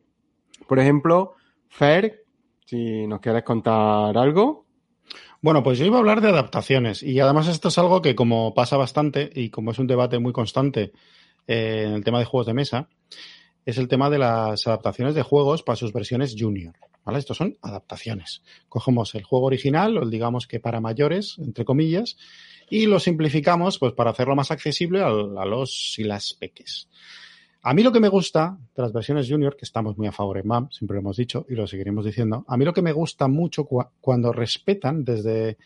[0.68, 1.36] Por ejemplo,
[1.68, 2.24] Fer,
[2.66, 4.66] si nos quieres contar algo.
[5.42, 8.54] Bueno, pues yo iba a hablar de adaptaciones y además esto es algo que como
[8.54, 10.94] pasa bastante y como es un debate muy constante
[11.48, 12.88] eh, en el tema de juegos de mesa,
[13.66, 16.76] es el tema de las adaptaciones de juegos para sus versiones junior.
[17.04, 17.18] ¿Vale?
[17.18, 18.44] Estos son adaptaciones.
[18.70, 22.16] Cogemos el juego original, o digamos que para mayores, entre comillas,
[22.72, 26.88] y lo simplificamos pues para hacerlo más accesible a, los y las peques.
[27.64, 30.38] A mí lo que me gusta de las versiones junior, que estamos muy a favor
[30.38, 32.94] en MAM, siempre lo hemos dicho y lo seguiremos diciendo, a mí lo que me
[32.94, 35.58] gusta mucho cua- cuando respetan desde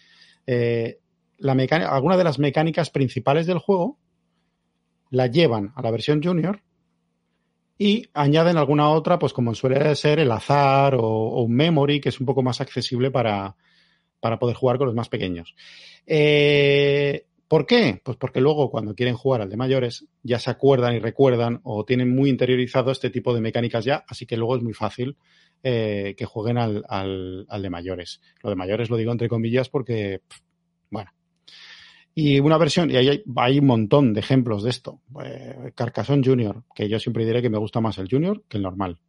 [0.47, 0.97] eh,
[1.43, 3.99] alguna de las mecánicas principales del juego,
[5.11, 6.59] la llevan a la versión junior
[7.77, 12.09] y añaden alguna otra, pues como suele ser el azar o, o un memory, que
[12.09, 13.55] es un poco más accesible para,
[14.19, 15.55] para poder jugar con los más pequeños.
[16.05, 18.01] Eh, ¿Por qué?
[18.03, 21.85] Pues porque luego cuando quieren jugar al de mayores ya se acuerdan y recuerdan o
[21.85, 25.15] tienen muy interiorizado este tipo de mecánicas ya, así que luego es muy fácil
[25.61, 28.19] eh, que jueguen al, al, de mayores.
[28.41, 30.21] Lo de mayores lo digo entre comillas porque,
[30.89, 31.11] bueno.
[32.15, 35.01] Y una versión, y hay, hay un montón de ejemplos de esto.
[35.23, 38.63] Eh, Carcassonne Junior, que yo siempre diré que me gusta más el Junior que el
[38.63, 38.99] normal.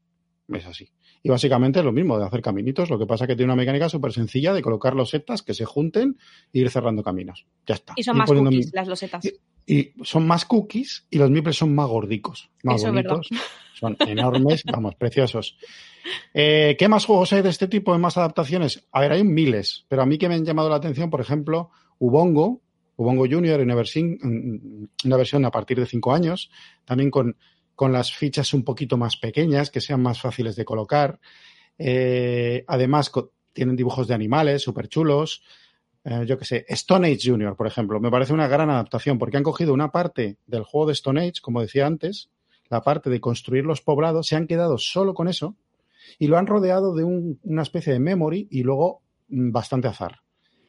[0.48, 0.90] Es así.
[1.26, 3.88] Y básicamente es lo mismo de hacer caminitos, lo que pasa que tiene una mecánica
[3.88, 6.16] súper sencilla de colocar los setas que se junten
[6.52, 7.46] e ir cerrando caminos.
[7.66, 7.94] Ya está.
[7.96, 9.24] Y son Ir más cookies mi- las losetas.
[9.24, 9.32] Y-
[9.68, 13.28] y son más cookies y los meeples son más gordicos, más Eso es bonitos.
[13.74, 15.56] Son enormes, vamos, preciosos.
[16.32, 18.86] Eh, ¿Qué más juegos hay de este tipo, de más adaptaciones?
[18.92, 21.70] A ver, hay miles, pero a mí que me han llamado la atención, por ejemplo,
[21.98, 22.62] Ubongo,
[22.96, 24.16] Ubongo Junior, una versión,
[25.04, 26.50] una versión a partir de 5 años,
[26.84, 27.36] también con,
[27.76, 31.20] con las fichas un poquito más pequeñas, que sean más fáciles de colocar.
[31.78, 33.12] Eh, además,
[33.52, 35.42] tienen dibujos de animales súper chulos.
[36.04, 39.36] Eh, yo qué sé, Stone Age Junior, por ejemplo, me parece una gran adaptación porque
[39.36, 42.30] han cogido una parte del juego de Stone Age, como decía antes,
[42.68, 45.56] la parte de construir los poblados, se han quedado solo con eso
[46.18, 50.20] y lo han rodeado de un- una especie de memory y luego mm, bastante azar.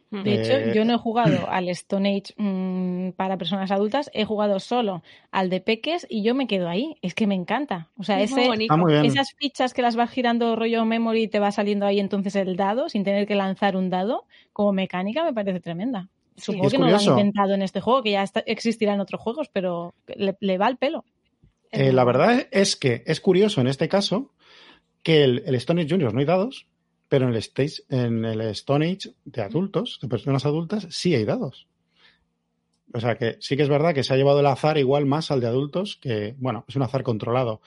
[0.10, 4.24] De hecho, Eh, yo no he jugado al Stone Age mm, para personas adultas, he
[4.26, 6.96] jugado solo al de Peques y yo me quedo ahí.
[7.02, 7.90] Es que me encanta.
[7.98, 9.06] O sea, Es muy ese, bien.
[9.06, 12.56] esas fichas que las vas girando rollo memory y te va saliendo ahí entonces el
[12.56, 16.10] dado sin tener que lanzar un dado, como mecánica me parece tremenda.
[16.38, 19.00] Supongo es que no lo han inventado en este juego, que ya está- existirá en
[19.00, 21.04] otros juegos, pero le, le va al pelo.
[21.72, 24.32] Eh, la verdad es que es curioso en este caso
[25.04, 26.68] que el, el Stone Age Junior no hay dados,
[27.08, 31.26] pero en el, stage, en el Stone Age de adultos, de personas adultas, sí hay
[31.26, 31.68] dados.
[32.94, 35.32] O sea que sí que es verdad que se ha llevado el azar igual más
[35.32, 37.62] al de adultos, que, bueno, es un azar controlado.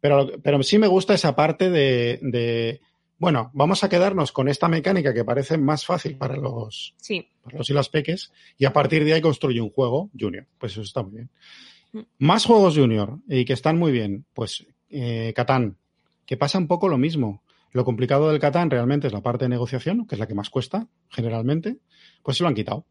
[0.00, 2.80] Pero, pero sí me gusta esa parte de, de,
[3.18, 7.28] bueno, vamos a quedarnos con esta mecánica que parece más fácil para los, Sí.
[7.42, 10.46] para los y las peques, y a partir de ahí construye un juego junior.
[10.58, 11.30] Pues eso está muy bien.
[11.92, 12.00] Mm.
[12.18, 14.24] Más juegos junior y que están muy bien.
[14.32, 15.76] Pues eh, Catán,
[16.24, 17.42] que pasa un poco lo mismo.
[17.72, 20.50] Lo complicado del Catán realmente es la parte de negociación, que es la que más
[20.50, 21.78] cuesta, generalmente.
[22.22, 22.86] Pues se lo han quitado.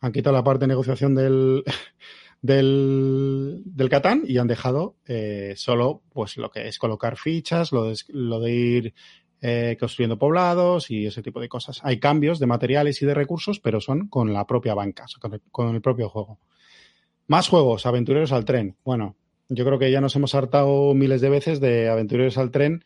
[0.00, 1.64] Han quitado la parte de negociación del,
[2.42, 7.84] del, Catán y han dejado eh, solo pues lo que es colocar fichas, lo
[8.40, 8.94] de, ir
[9.42, 11.80] eh, construyendo poblados y ese tipo de cosas.
[11.82, 15.40] Hay cambios de materiales y de recursos, pero son con la propia banca, o sea,
[15.50, 16.38] con, el, propio juego.
[17.26, 18.76] Más juegos, Aventureros al Tren.
[18.84, 19.16] Bueno,
[19.48, 22.84] yo creo que ya nos hemos hartado miles de veces de Aventureros al Tren,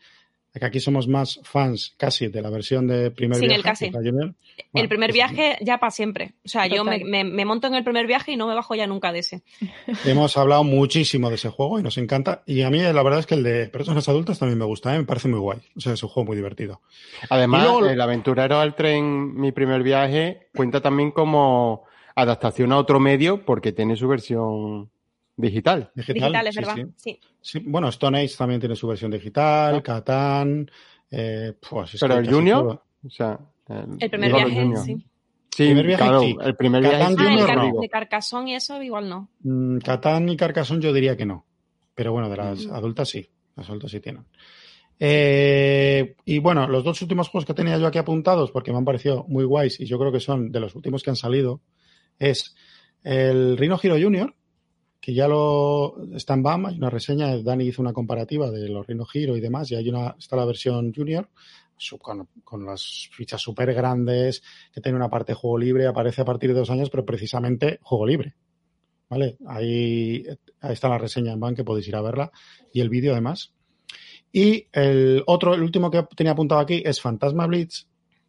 [0.63, 3.57] aquí somos más fans casi de la versión de primer Sin viaje.
[3.57, 3.91] el casi.
[3.91, 6.35] que el primer pues, viaje ya para siempre.
[6.45, 8.73] O sea, yo me, me- me monto en el primer viaje y no me bajo
[8.75, 9.41] ya nunca de ese.
[10.05, 12.43] Hemos hablado muchísimo de ese juego y nos encanta.
[12.45, 14.99] Y a mí la verdad es que el de personas adultas también me gusta, ¿eh?
[14.99, 15.59] me parece muy guay.
[15.75, 16.81] O sea, es un juego muy divertido.
[17.29, 21.83] Además, luego- el aventurero al tren, mi primer viaje, cuenta también como
[22.15, 24.89] adaptación a otro medio porque tiene su versión
[25.37, 25.91] digital.
[25.95, 26.75] Digital, Digital, es sí, verdad.
[26.75, 26.85] sí.
[26.95, 27.19] Sí.
[27.41, 30.69] Sí, bueno, Stone Age también tiene su versión digital, Catán.
[31.11, 32.83] Eh, pues es Pero el Junior, todo.
[33.05, 33.39] o sea,
[33.99, 34.83] El primer viaje, Junior.
[34.83, 34.97] sí.
[35.55, 36.35] Sí, Primer viaje, claro, sí.
[36.41, 37.81] el primer Catán viaje sí, Ah, el Junior no.
[37.81, 39.29] de Carcassonne y eso igual no.
[39.41, 41.45] Mm, Catán y Carcassonne yo diría que no.
[41.93, 42.73] Pero bueno, de las Mm.
[42.73, 43.29] adultas sí.
[43.55, 44.25] Las adultas sí tienen.
[44.99, 48.85] Eh, y bueno, los dos últimos juegos que tenía yo aquí apuntados, porque me han
[48.85, 51.61] parecido muy guays y yo creo que son de los últimos que han salido,
[52.17, 52.55] es
[53.03, 54.33] el Rhino Hero Junior,
[55.05, 58.87] que ya lo está en BAM, hay una reseña, Dani hizo una comparativa de los
[58.87, 61.29] Rhino Hero y demás, y hay una, está la versión Junior,
[62.43, 64.41] con, las fichas súper grandes,
[64.73, 67.77] que tiene una parte de juego libre, aparece a partir de dos años, pero precisamente
[67.83, 68.33] juego libre.
[69.07, 69.37] ¿Vale?
[69.45, 70.25] Ahí,
[70.59, 72.31] ahí está la reseña en BAM, que podéis ir a verla,
[72.73, 73.53] y el vídeo además.
[74.31, 77.85] Y el otro, el último que tenía apuntado aquí es Fantasma Blitz,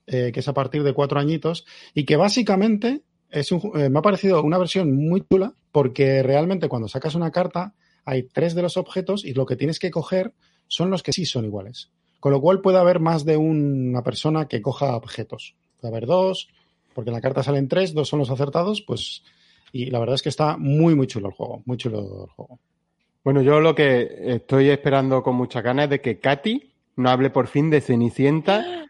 [0.07, 3.01] eh, que es a partir de cuatro añitos, y que básicamente
[3.37, 8.23] eh, me ha parecido una versión muy chula, porque realmente cuando sacas una carta hay
[8.23, 10.33] tres de los objetos y lo que tienes que coger
[10.69, 11.91] son los que sí son iguales.
[12.21, 15.55] Con lo cual puede haber más de una persona que coja objetos.
[15.81, 16.49] Puede haber dos,
[16.95, 19.23] porque en la carta salen tres, dos son los acertados, pues.
[19.73, 21.63] Y la verdad es que está muy, muy chulo el juego.
[21.67, 22.59] Muy chulo el juego.
[23.23, 27.31] Bueno, yo lo que estoy esperando con muchas ganas es de que Katy no hable
[27.31, 28.87] por fin de Cenicienta.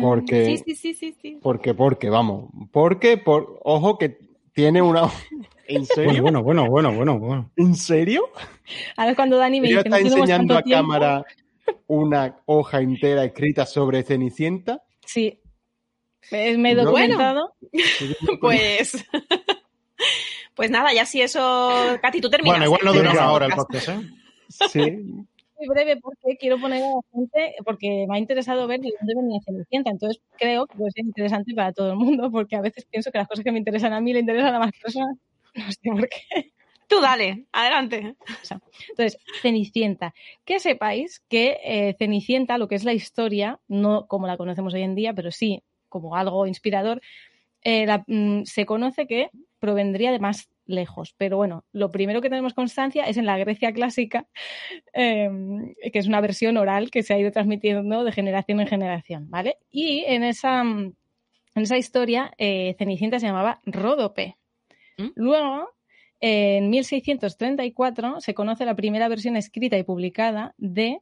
[0.00, 1.38] Porque, Sí, sí, sí, sí, sí.
[1.42, 4.18] porque, porque, vamos, porque, por, ojo que
[4.52, 5.10] tiene una...
[5.68, 6.22] ¿En serio?
[6.22, 7.50] Bueno, bueno, bueno, bueno, bueno, bueno.
[7.56, 8.30] ¿En serio?
[8.96, 10.82] Ahora es cuando Dani me dice, está enseñando a tiempo.
[10.82, 11.24] cámara
[11.86, 14.82] una hoja entera escrita sobre Cenicienta.
[15.04, 15.40] Sí.
[16.30, 17.54] Me he documentado.
[18.40, 19.04] Pues.
[20.54, 21.98] pues nada, ya si eso.
[22.00, 22.58] Katy, tú terminas.
[22.58, 23.88] Bueno, igual no dura una hora el podcast.
[23.88, 24.88] podcast, ¿eh?
[24.88, 25.26] Sí,
[25.58, 29.14] muy breve porque quiero poner a la gente, porque me ha interesado ver de dónde
[29.14, 29.90] venía Cenicienta.
[29.90, 33.18] Entonces creo que puede ser interesante para todo el mundo, porque a veces pienso que
[33.18, 35.16] las cosas que me interesan a mí le interesan a más personas.
[35.54, 36.52] No sé por qué.
[36.88, 38.14] Tú dale, adelante.
[38.90, 40.14] Entonces, Cenicienta.
[40.44, 44.82] Que sepáis que eh, Cenicienta, lo que es la historia, no como la conocemos hoy
[44.82, 47.00] en día, pero sí como algo inspirador,
[47.62, 51.14] eh, la- mm, se conoce que provendría de más lejos.
[51.16, 54.28] Pero bueno, lo primero que tenemos constancia es en la Grecia clásica,
[54.94, 55.28] eh,
[55.92, 59.58] que es una versión oral que se ha ido transmitiendo de generación en generación, ¿vale?
[59.70, 60.94] Y en esa, mm,
[61.56, 64.36] en esa historia, eh, Cenicienta se llamaba Ródope.
[64.96, 65.08] ¿Mm?
[65.16, 65.70] Luego,
[66.20, 71.00] en 1634 se conoce la primera versión escrita y publicada de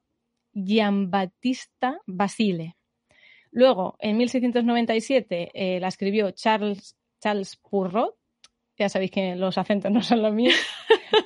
[0.53, 2.77] Giambattista Basile.
[3.51, 8.15] Luego, en 1697 eh, la escribió Charles, Charles Perrault.
[8.79, 10.55] Ya sabéis que los acentos no son los míos.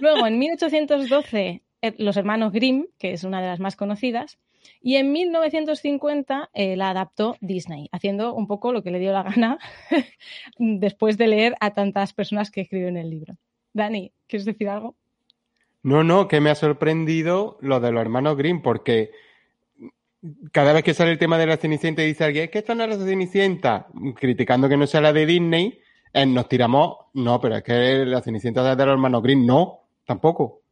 [0.01, 4.39] Luego, en 1812, eh, los hermanos Grimm, que es una de las más conocidas.
[4.83, 9.23] Y en 1950 eh, la adaptó Disney, haciendo un poco lo que le dio la
[9.23, 9.59] gana
[10.59, 13.37] después de leer a tantas personas que escriben el libro.
[13.73, 14.97] Dani, ¿quieres decir algo?
[15.83, 19.13] No, no, que me ha sorprendido lo de los hermanos Grimm, porque
[20.53, 22.75] cada vez que sale el tema de la Cenicienta y dice alguien, es que esta
[22.75, 23.87] no es la Cenicienta,
[24.17, 25.81] criticando que no sea la de Disney,
[26.13, 30.63] eh, nos tiramos, no, pero es que la Cenicienta de los hermanos Grimm, no, tampoco.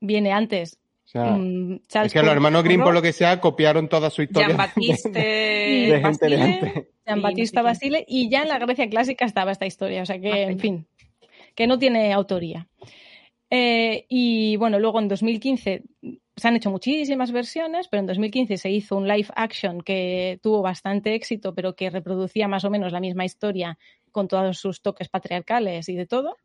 [0.00, 0.78] Viene antes.
[1.04, 4.10] O sea, mm, Charles es que los hermanos Grimm, por lo que sea, copiaron toda
[4.10, 5.08] su historia Jean de, Baptiste.
[5.10, 6.42] de gente de Basile.
[6.42, 6.72] antes.
[7.06, 7.62] Jean y.
[7.62, 10.86] Basile, ya en la Grecia clásica estaba esta historia, o sea que, en fin,
[11.54, 12.66] que no tiene autoría.
[13.50, 15.82] Eh, y bueno, luego en 2015
[16.36, 20.62] se han hecho muchísimas versiones, pero en 2015 se hizo un live action que tuvo
[20.62, 23.78] bastante éxito, pero que reproducía más o menos la misma historia
[24.16, 26.38] con todos sus toques patriarcales y de todo.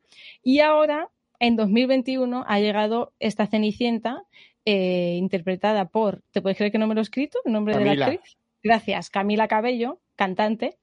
[0.43, 1.07] Y ahora,
[1.39, 4.23] en 2021, ha llegado esta Cenicienta
[4.65, 7.39] eh, interpretada por, ¿te puedes creer que no me lo he escrito?
[7.45, 8.37] ¿El nombre de la actriz?
[8.61, 10.79] Gracias, Camila Cabello, cantante.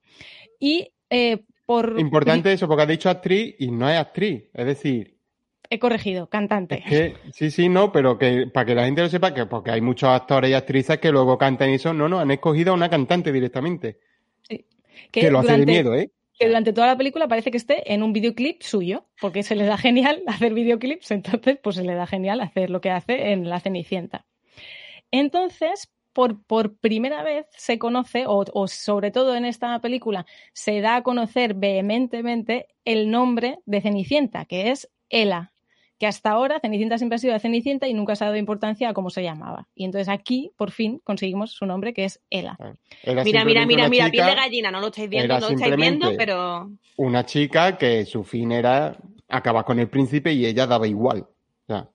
[0.59, 1.99] Y eh, por...
[1.99, 4.45] Importante eso, porque ha dicho actriz y no es actriz.
[4.51, 5.15] Es decir,
[5.69, 6.81] He corregido, cantante.
[6.83, 9.69] es que sí, sí, no, pero que para que la gente lo sepa, que porque
[9.69, 12.73] hay muchos actores y actrices que luego cantan y eso, no, no, han escogido a
[12.73, 13.99] una cantante directamente.
[15.11, 16.11] Que, lo hace de miedo, ¿eh?
[16.39, 19.65] Que durante toda la película parece que esté en un videoclip suyo, porque se le
[19.65, 23.49] da genial hacer videoclips, entonces pues se le da genial hacer lo que hace en
[23.49, 24.25] La Cenicienta.
[25.11, 30.79] Entonces, por, por primera vez se conoce, o, o sobre todo en esta película, se
[30.81, 35.51] da a conocer vehementemente el nombre de Cenicienta, que es Ela,
[35.99, 38.89] que hasta ahora Cenicienta siempre ha sido de Cenicienta y nunca se ha dado importancia
[38.89, 39.67] a cómo se llamaba.
[39.75, 42.57] Y entonces aquí, por fin, conseguimos su nombre, que es Ela.
[43.03, 45.49] Era Mira, mira, mira, una mira, chica- piel de gallina, no lo estáis viendo, no
[45.49, 50.45] lo estáis viendo, pero Una chica que su fin era acabar con el príncipe y
[50.45, 51.19] ella daba igual.
[51.19, 51.89] O sea,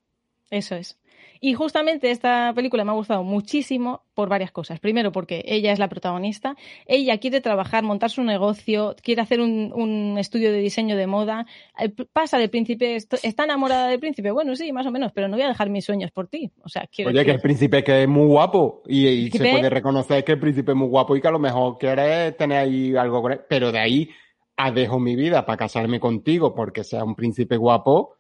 [0.51, 0.99] Eso es.
[1.47, 4.81] Y justamente esta película me ha gustado muchísimo por varias cosas.
[4.81, 6.57] Primero, porque ella es la protagonista.
[6.87, 11.45] Ella quiere trabajar, montar su negocio, quiere hacer un, un estudio de diseño de moda.
[11.79, 14.31] Eh, Pasa del príncipe, est- está enamorada del príncipe.
[14.31, 16.51] Bueno, sí, más o menos, pero no voy a dejar mis sueños por ti.
[16.63, 19.69] O sea, quiero oye, que el príncipe que es muy guapo y, y se puede
[19.69, 22.97] reconocer que el príncipe es muy guapo y que a lo mejor quiere tener ahí
[22.97, 23.41] algo con él.
[23.49, 24.09] Pero de ahí
[24.57, 28.17] a dejo mi vida para casarme contigo porque sea un príncipe guapo.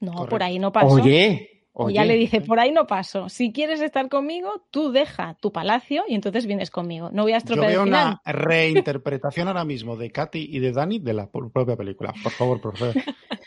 [0.00, 0.94] no, por ahí no paso.
[0.94, 1.94] Oye, Y oye.
[1.94, 3.28] ya le dice, por ahí no paso.
[3.28, 7.10] Si quieres estar conmigo, tú deja tu palacio y entonces vienes conmigo.
[7.12, 8.06] No voy a Yo estropear veo el final.
[8.24, 12.14] una reinterpretación ahora mismo de Katy y de Dani de la pro- propia película.
[12.22, 12.94] Por favor, proced.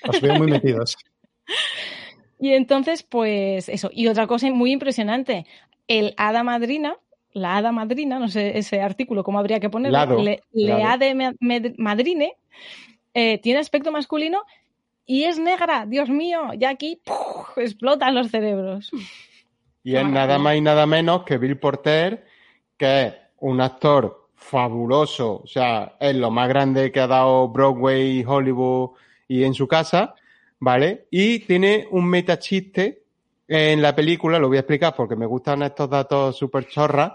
[0.07, 0.95] Os veo muy metidos.
[2.41, 3.89] Y entonces, pues eso.
[3.91, 5.45] Y otra cosa muy impresionante,
[5.87, 6.95] el hada madrina,
[7.33, 10.85] la hada madrina, no sé ese artículo cómo habría que ponerlo, Lado, le, le lado.
[10.87, 11.35] ha de
[11.77, 12.33] madrine,
[13.13, 14.43] eh, tiene aspecto masculino
[15.09, 15.87] y es negra.
[15.87, 17.57] Dios mío, ya aquí ¡puf!
[17.57, 18.91] explotan los cerebros.
[19.83, 22.27] Y es nada más y nada menos que Bill Porter,
[22.77, 28.23] que es un actor fabuloso, o sea, es lo más grande que ha dado Broadway,
[28.23, 28.91] Hollywood
[29.27, 30.13] y en su casa,
[30.59, 31.07] ¿vale?
[31.09, 33.01] Y tiene un metachiste
[33.47, 37.13] en la película, lo voy a explicar porque me gustan estos datos súper chorras,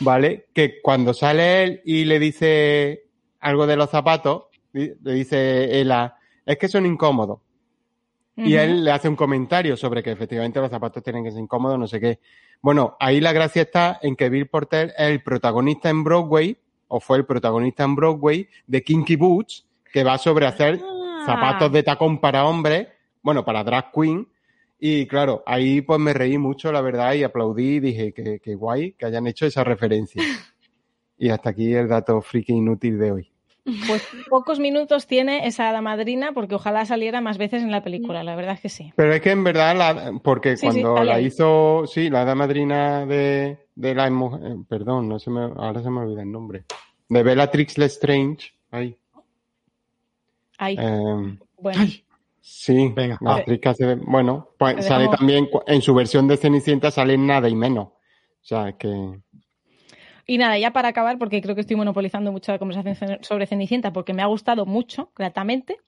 [0.00, 0.46] ¿vale?
[0.54, 3.04] Que cuando sale él y le dice
[3.40, 6.16] algo de los zapatos, le dice Ela,
[6.46, 7.40] es que son incómodos.
[8.38, 11.78] Y él le hace un comentario sobre que efectivamente los zapatos tienen que ser incómodos,
[11.78, 12.20] no sé qué.
[12.60, 16.56] Bueno, ahí la gracia está en que Bill Porter es el protagonista en Broadway,
[16.88, 21.22] o fue el protagonista en Broadway, de Kinky Boots, que va sobre hacer Ah.
[21.24, 22.88] zapatos de tacón para hombres,
[23.22, 24.28] bueno, para drag queen.
[24.78, 28.54] Y claro, ahí pues me reí mucho, la verdad, y aplaudí y dije que, que
[28.54, 30.22] guay que hayan hecho esa referencia.
[31.18, 33.32] Y hasta aquí el dato friki inútil de hoy.
[33.86, 38.22] Pues pocos minutos tiene esa hada madrina porque ojalá saliera más veces en la película,
[38.22, 38.92] la verdad es que sí.
[38.96, 41.26] Pero es que en verdad, la, porque Sí, cuando la ahí.
[41.26, 45.82] hizo, sí, la hada madrina de, de la emo- eh, perdón, no se me, ahora
[45.82, 46.64] se me olvida el nombre,
[47.08, 48.96] de Bellatrix Lestrange, ahí,
[50.58, 51.80] Ahí, eh, bueno.
[51.82, 52.04] Ay,
[52.40, 53.36] sí, Venga, la va.
[53.38, 57.18] actriz que hace de- bueno, pues sale dejamos- también, en su versión de Cenicienta sale
[57.18, 57.94] nada y menos, o
[58.42, 59.20] sea, que,
[60.26, 63.92] Y nada, ya para acabar, porque creo que estoy monopolizando mucho la conversación sobre Cenicienta,
[63.92, 65.78] porque me ha gustado mucho, gratamente.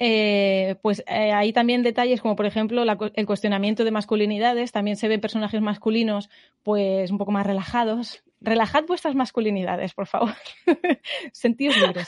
[0.00, 4.72] eh, pues eh, hay también detalles como, por ejemplo, la el cuestionamiento de masculinidades.
[4.72, 6.30] También se ven personajes masculinos,
[6.62, 8.24] pues un poco más relajados.
[8.40, 10.34] Relajad vuestras masculinidades, por favor.
[11.32, 12.06] Sentíos libres.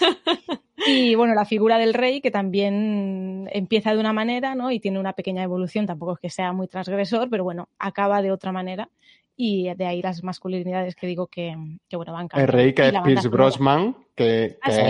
[0.84, 4.70] Y bueno, la figura del rey, que también empieza de una manera, ¿no?
[4.70, 8.30] Y tiene una pequeña evolución, tampoco es que sea muy transgresor, pero bueno, acaba de
[8.32, 8.88] otra manera.
[9.36, 11.54] Y de ahí las masculinidades que digo que,
[11.88, 12.52] que bueno, van cambiando.
[12.52, 13.28] rey que es Pierce.
[13.28, 14.80] Brosnan, que, Ah, que sí,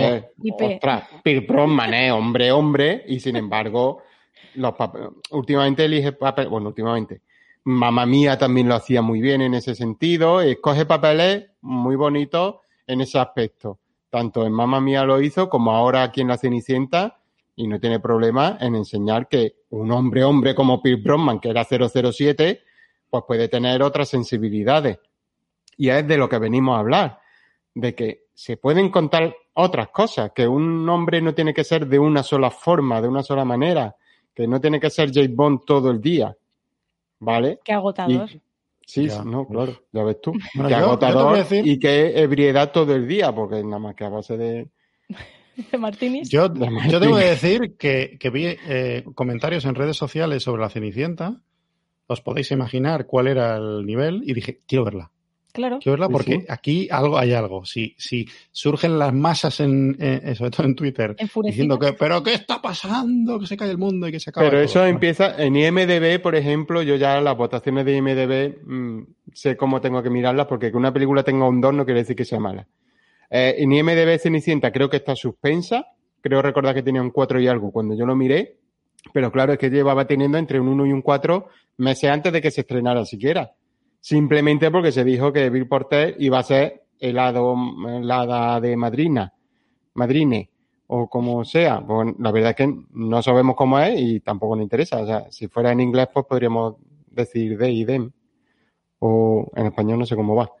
[0.49, 4.03] es, ostras, Pierce Brosnan es hombre, hombre, y sin embargo,
[4.55, 7.21] los pap- últimamente elige papel, bueno, últimamente,
[7.65, 12.55] Mamma Mía también lo hacía muy bien en ese sentido, escoge papeles muy bonitos
[12.87, 13.79] en ese aspecto.
[14.09, 17.19] Tanto en Mamma Mía lo hizo como ahora aquí en La Cenicienta,
[17.57, 21.65] y no tiene problema en enseñar que un hombre, hombre como Pierce Brosnan, que era
[21.65, 22.61] 007,
[23.09, 24.99] pues puede tener otras sensibilidades.
[25.77, 27.19] Y es de lo que venimos a hablar,
[27.73, 31.99] de que se pueden contar otras cosas, que un hombre no tiene que ser de
[31.99, 33.95] una sola forma, de una sola manera,
[34.33, 36.35] que no tiene que ser James Bond todo el día,
[37.19, 37.59] ¿vale?
[37.63, 38.29] Qué agotador.
[38.31, 38.41] Y-
[38.85, 39.23] sí, Ya.
[39.23, 40.31] no, claro, ya ves tú.
[40.55, 43.95] Bueno, que yo- yo agotador decir- y que ebriedad todo el día, porque nada más
[43.95, 44.67] que a base de...
[45.71, 46.29] de Martinis.
[46.29, 46.99] Yo, De yo Martín.
[46.99, 51.41] debo de decir que, que vi eh, comentarios en redes sociales sobre la Cenicienta.
[52.07, 55.11] Os podéis imaginar cuál era el nivel y dije, quiero verla.
[55.53, 55.79] Claro.
[55.81, 56.45] Quiero verla porque sí.
[56.49, 57.65] aquí algo hay algo.
[57.65, 62.35] Si, si surgen las masas, en, en- sobre todo en Twitter, diciendo que, pero ¿qué
[62.35, 63.39] está pasando?
[63.39, 64.65] Que se cae el mundo y que se acaba Pero todo".
[64.65, 69.03] eso empieza en IMDB, por ejemplo, yo ya las votaciones de IMDB mm,
[69.33, 72.15] sé cómo tengo que mirarlas porque que una película tenga un 2 no quiere decir
[72.15, 72.67] que sea mala.
[73.31, 75.87] Eh, en IMDB Cenicienta creo que está suspensa,
[76.21, 78.57] creo recordar que tenía un 4 y algo cuando yo lo miré,
[79.13, 81.47] pero claro, es que llevaba teniendo entre un 1 y un 4
[81.77, 83.51] meses antes de que se estrenara siquiera.
[83.99, 89.33] Simplemente porque se dijo que Bill Porter iba a ser el hada de madrina,
[89.93, 90.49] madrine,
[90.87, 91.81] o como sea.
[91.85, 95.01] Pues la verdad es que no sabemos cómo es y tampoco nos interesa.
[95.01, 96.75] O sea, si fuera en inglés, pues podríamos
[97.07, 98.11] decir de y dem.
[98.99, 100.51] O en español no sé cómo va.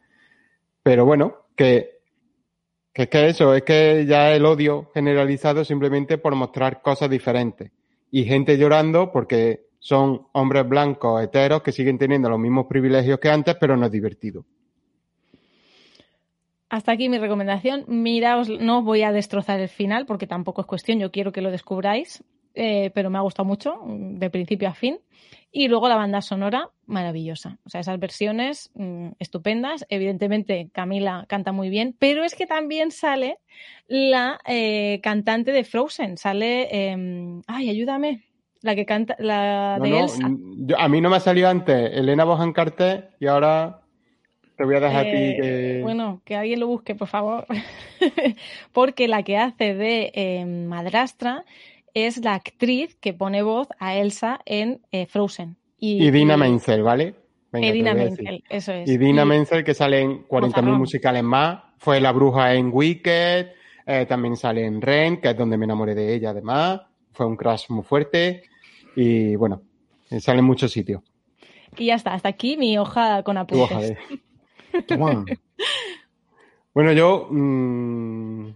[0.83, 2.01] Pero bueno, que,
[2.93, 7.71] que es que eso, es que ya el odio generalizado simplemente por mostrar cosas diferentes.
[8.11, 13.29] Y gente llorando porque son hombres blancos, heteros, que siguen teniendo los mismos privilegios que
[13.29, 14.45] antes, pero no es divertido.
[16.69, 17.85] Hasta aquí mi recomendación.
[17.87, 21.41] Miraos, no os voy a destrozar el final porque tampoco es cuestión, yo quiero que
[21.41, 22.23] lo descubráis,
[22.55, 24.99] eh, pero me ha gustado mucho, de principio a fin.
[25.51, 27.57] Y luego la banda sonora, maravillosa.
[27.65, 29.85] O sea, esas versiones mm, estupendas.
[29.89, 33.39] Evidentemente, Camila canta muy bien, pero es que también sale
[33.87, 36.17] la eh, cantante de Frozen.
[36.17, 38.23] Sale, eh, ay, ayúdame,
[38.61, 40.29] la que canta, la No, de no, Elsa.
[40.67, 43.81] yo- a mí no me ha salido antes Elena Bojan Carter y ahora
[44.57, 45.79] te voy a dejar a Eh, ti que...
[45.81, 47.45] Bueno, que alguien lo busque, por favor.
[48.73, 51.45] Porque la que hace de eh, madrastra
[52.05, 55.57] es la actriz que pone voz a Elsa en eh, Frozen.
[55.79, 57.15] Y Dina Menzel, ¿vale?
[57.51, 57.93] Venga, Edina.
[57.93, 58.89] Menzel, eso es.
[58.89, 60.77] Y Dina Y- Menzel, que sale en 40.000 Mozarrón.
[60.77, 61.63] musicales más.
[61.77, 63.47] Fue la bruja en Wicked.
[63.89, 66.81] eh, también sale en Ren, que es donde me enamoré de ella, además.
[67.13, 68.43] Fue un crush muy fuerte.
[68.95, 69.61] Y bueno,
[70.09, 71.01] eh, sale en muchos sitios.
[71.77, 73.71] Y ya está, hasta aquí mi hoja con apuntes.
[73.71, 73.97] hoja de-.
[76.73, 77.27] Bueno, yo.
[77.31, 78.49] mm,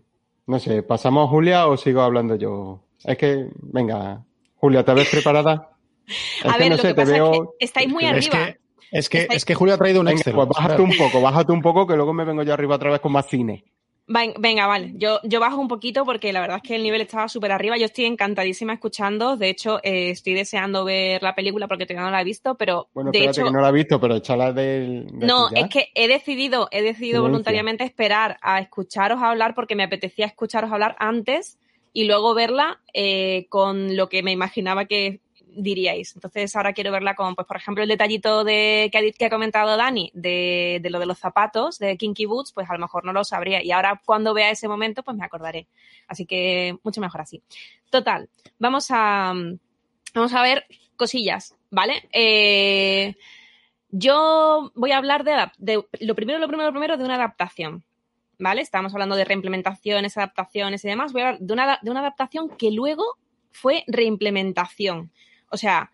[0.48, 2.82] no sé, ¿pasamos a Julia o sigo hablando yo?
[3.06, 4.24] Es que, venga,
[4.56, 5.70] Julia, ¿te ves preparada?
[6.44, 7.32] Es A que ver, no lo sé, que te pasa veo.
[7.34, 8.46] es que estáis muy Es arriba.
[8.46, 8.60] que,
[8.92, 10.34] es, que, Estáis- es que Julio ha traído un Venga, Excel.
[10.36, 13.00] pues bájate un poco, bájate un poco, que luego me vengo yo arriba otra vez
[13.00, 13.64] con más cine.
[14.08, 14.92] Ven- Venga, vale.
[14.96, 17.78] Yo, yo bajo un poquito porque la verdad es que el nivel estaba súper arriba.
[17.78, 19.38] Yo estoy encantadísima escuchando.
[19.38, 22.90] De hecho, eh, estoy deseando ver la película porque todavía no la he visto, pero
[22.94, 23.48] Bueno, de espérate hecho.
[23.48, 25.06] que no la he visto, pero échala del.
[25.14, 27.22] de No, es que he decidido, he decidido Silencio.
[27.22, 31.58] voluntariamente esperar a escucharos hablar porque me apetecía escucharos hablar antes
[31.94, 35.22] y luego verla eh, con lo que me imaginaba que
[35.54, 36.16] diríais.
[36.16, 39.30] Entonces ahora quiero verla con, pues por ejemplo, el detallito de que ha, que ha
[39.30, 43.06] comentado Dani de, de lo de los zapatos, de Kinky Boots, pues a lo mejor
[43.06, 43.64] no lo sabría.
[43.64, 45.68] Y ahora cuando vea ese momento, pues me acordaré.
[46.08, 47.42] Así que mucho mejor así.
[47.90, 48.30] Total,
[48.60, 49.34] vamos a,
[50.14, 50.66] vamos a ver
[50.96, 52.08] cosillas, ¿vale?
[52.12, 53.16] Eh,
[53.90, 57.84] yo voy a hablar de, de lo primero, lo primero, lo primero de una adaptación.
[58.42, 58.62] ¿Vale?
[58.62, 61.14] Estamos hablando de reimplementaciones, adaptaciones y demás.
[61.14, 63.20] Voy a hablar de una, de una adaptación que luego
[63.52, 65.12] fue reimplementación.
[65.52, 65.92] O sea,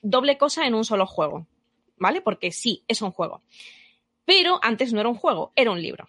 [0.00, 1.46] doble cosa en un solo juego.
[1.98, 2.22] ¿Vale?
[2.22, 3.42] Porque sí, es un juego.
[4.24, 6.08] Pero antes no era un juego, era un libro.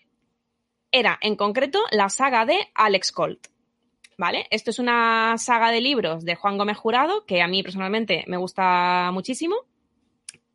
[0.93, 3.47] Era, en concreto, la saga de Alex Colt.
[4.17, 4.47] ¿Vale?
[4.49, 8.37] Esto es una saga de libros de Juan Gómez Jurado, que a mí personalmente me
[8.37, 9.57] gusta muchísimo.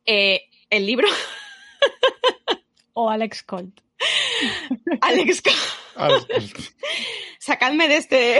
[0.03, 1.07] Eh, el libro,
[2.93, 3.86] O Alex Colt.
[5.01, 5.41] Alex.
[5.99, 6.61] Ah, es que-
[7.39, 8.15] Sacadme de este,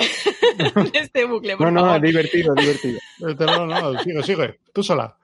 [0.58, 2.02] de este bucle, por No, no, favor.
[2.06, 3.00] divertido, divertido.
[3.20, 4.60] No, no, sigue, sigue.
[4.76, 5.18] Tú sola.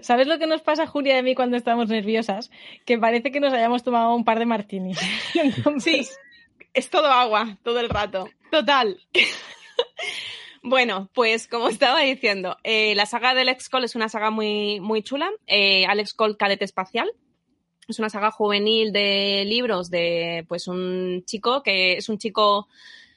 [0.00, 2.52] ¿Sabes lo que nos pasa, Julia, y a mí cuando estamos nerviosas?
[2.86, 4.96] Que parece que nos hayamos tomado un par de martinis.
[5.32, 6.16] Sí, Entonces,
[6.72, 8.28] es todo agua, todo el rato.
[8.52, 9.00] Total.
[10.62, 14.78] Bueno, pues como estaba diciendo, eh, la saga de Alex Cole es una saga muy,
[14.78, 15.30] muy chula.
[15.46, 17.10] Eh, Alex Cole, cadete espacial.
[17.90, 22.68] Es una saga juvenil de libros de pues un chico que es un chico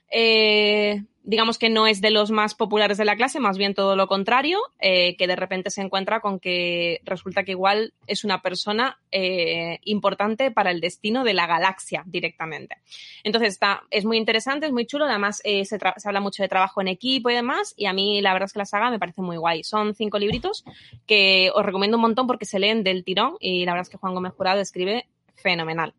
[0.10, 3.96] eh, digamos que no es de los más populares de la clase, más bien todo
[3.96, 8.42] lo contrario, eh, que de repente se encuentra con que resulta que igual es una
[8.42, 12.78] persona eh, importante para el destino de la galaxia directamente.
[13.24, 16.50] Entonces está, es muy interesante, es muy chulo, además eh, se, se, habla mucho de
[16.50, 19.00] trabajo en equipo y demás, y a mí la verdad es que la saga me
[19.00, 19.64] parece muy guay.
[19.64, 20.66] Son cinco libritos
[21.08, 23.98] que os recomiendo un montón porque se leen del tirón y la verdad es que
[23.98, 25.06] Juan Gómez Jurado escribe
[25.36, 25.94] fenomenal.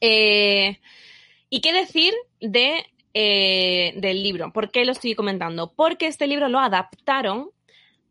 [0.00, 2.84] ¿Y qué decir de
[3.14, 4.52] eh, del libro.
[4.52, 5.72] ¿Por qué lo estoy comentando?
[5.72, 7.50] Porque este libro lo adaptaron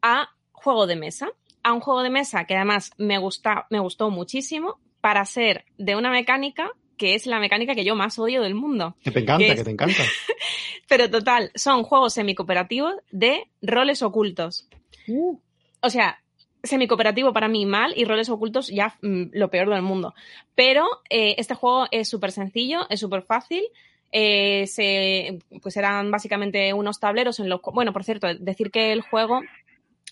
[0.02, 1.30] a juego de mesa,
[1.62, 5.96] a un juego de mesa que además me, gusta, me gustó muchísimo para ser de
[5.96, 8.96] una mecánica que es la mecánica que yo más odio del mundo.
[9.04, 10.04] Que te encanta, que, es, que te encanta.
[10.88, 14.70] Pero total, son juegos semicooperativos de roles ocultos.
[15.82, 16.24] O sea,
[16.64, 20.14] semicooperativo para mí mal y roles ocultos ya mm, lo peor del mundo.
[20.56, 23.64] Pero eh, este juego es súper sencillo, es súper fácil.
[24.14, 27.60] Eh, se, pues eran básicamente unos tableros en los...
[27.74, 29.42] Bueno, por cierto, decir que el juego,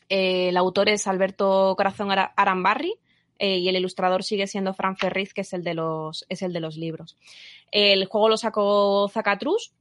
[0.09, 2.95] eh, el autor es Alberto Corazón Ara- Arambarri
[3.37, 6.51] eh, y el ilustrador sigue siendo Fran Ferriz, que es el de los, es el
[6.51, 7.15] de los libros.
[7.71, 9.71] El juego lo sacó Zacatrus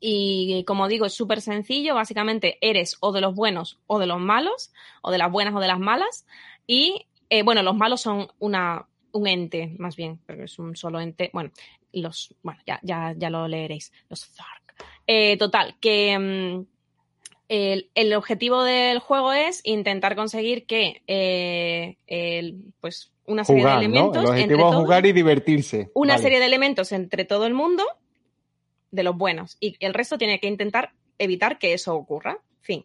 [0.00, 1.94] y como digo, es súper sencillo.
[1.94, 4.72] Básicamente eres o de los buenos o de los malos,
[5.02, 6.26] o de las buenas o de las malas.
[6.66, 7.06] Y
[7.44, 11.30] bueno, los malos son una, un ente, más bien, pero es un solo ente.
[11.32, 11.50] Bueno,
[11.94, 13.92] los, bueno, ya, ya, ya lo leeréis.
[14.08, 14.74] Los Zark.
[15.06, 16.66] Eh, total, que mm,
[17.48, 23.80] el, el objetivo del juego es intentar conseguir que eh, el, pues una serie Jugar,
[23.80, 23.94] de ¿no?
[23.94, 25.90] elementos El entre objetivo es todos- jugar y divertirse.
[25.94, 26.22] una Vale.
[26.22, 27.84] serie de elementos entre todo el mundo
[28.90, 32.38] de los buenos y el resto tiene que intentar evitar que eso ocurra.
[32.60, 32.84] Fin.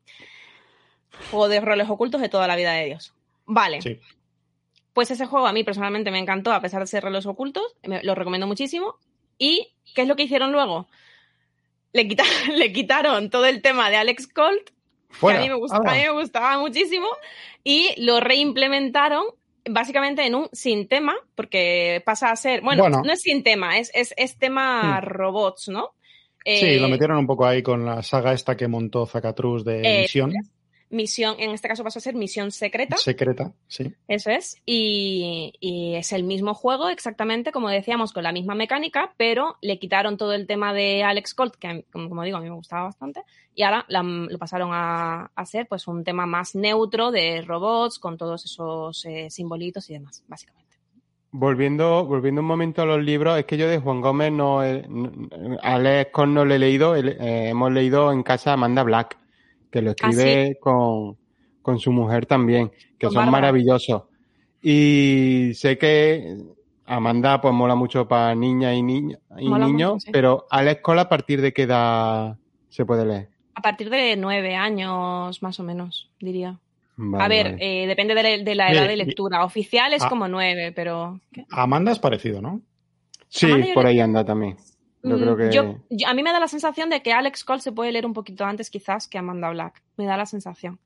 [1.32, 3.14] Juego de roles ocultos de toda la vida de Dios.
[3.45, 3.82] Vale.
[3.82, 3.99] Sí.
[4.94, 8.04] Pues ese juego a mí personalmente me encantó, a pesar de ser roles ocultos, me-
[8.04, 8.96] lo recomiendo muchísimo.
[9.38, 10.88] ¿Y qué es lo que hicieron luego?
[11.94, 12.24] Le, quita-
[12.56, 14.72] le quitaron todo el tema de Alex Colt,
[15.10, 15.40] Fuera.
[15.40, 15.92] que a mí, me gusta- Ala.
[15.92, 17.08] a mí me gustaba muchísimo,
[17.64, 19.26] y lo reimplementaron
[19.70, 23.02] básicamente en un sin tema, porque pasa a ser, bueno, Bueno.
[23.06, 25.06] no es sin tema, es, es, es tema Hmm.
[25.06, 25.92] robots, ¿no?
[26.46, 29.82] Sí, Eh, lo metieron un poco ahí con la saga esta que montó Zacatrus de
[29.84, 30.32] Eh, misión
[30.92, 32.98] Misión, en este caso pasa a ser misión secreta.
[32.98, 33.94] secreta, sí.
[34.08, 34.58] Eso es.
[34.66, 39.78] Y, y es el mismo juego, exactamente, como decíamos, con la misma mecánica, pero le
[39.78, 42.50] quitaron todo el tema de Alex Colt, que a mí, como, como digo, a mí
[42.50, 43.22] me gustaba bastante,
[43.54, 48.00] y ahora la- lo pasaron a, a ser pues un tema más neutro de robots,
[48.00, 50.76] con todos esos eh, simbolitos y demás, básicamente.
[51.32, 55.30] Volviendo, volviendo un momento a los libros, es que yo de Juan Gómez no, no-
[55.62, 59.19] a Alex Con no le he leído, el- eh, hemos leído en casa Amanda Black,
[59.72, 61.18] que lo escribe con,
[61.62, 63.32] con su mujer también, que Con son Bárbara.
[63.32, 64.04] maravillosos.
[64.62, 66.36] Y sé que
[66.86, 70.12] Amanda pues mola mucho para niñas y, niños y niños, mucho, sí.
[70.12, 72.38] pero Alex Cole a partir de qué edad
[72.70, 73.30] se puede leer.
[73.56, 76.60] A partir de nueve años, más o menos, diría.
[77.02, 77.84] Vale, a ver, vale.
[77.84, 79.46] eh, depende de, la- de la Oye, edad de lectura.
[79.46, 80.10] Oficial es Ah.
[80.10, 81.20] como nueve, pero...
[81.32, 81.46] ¿qué?
[81.52, 82.62] Amanda es parecido, ¿no?
[83.30, 84.58] sí, por ahí anda también.
[85.02, 87.43] Yo Mm, creo que yo- yo- a mí me da la sensación de que Alex
[87.45, 89.82] Cole se puede leer un poquito antes quizás que Amanda Black.
[89.97, 90.80] Me da la sensación.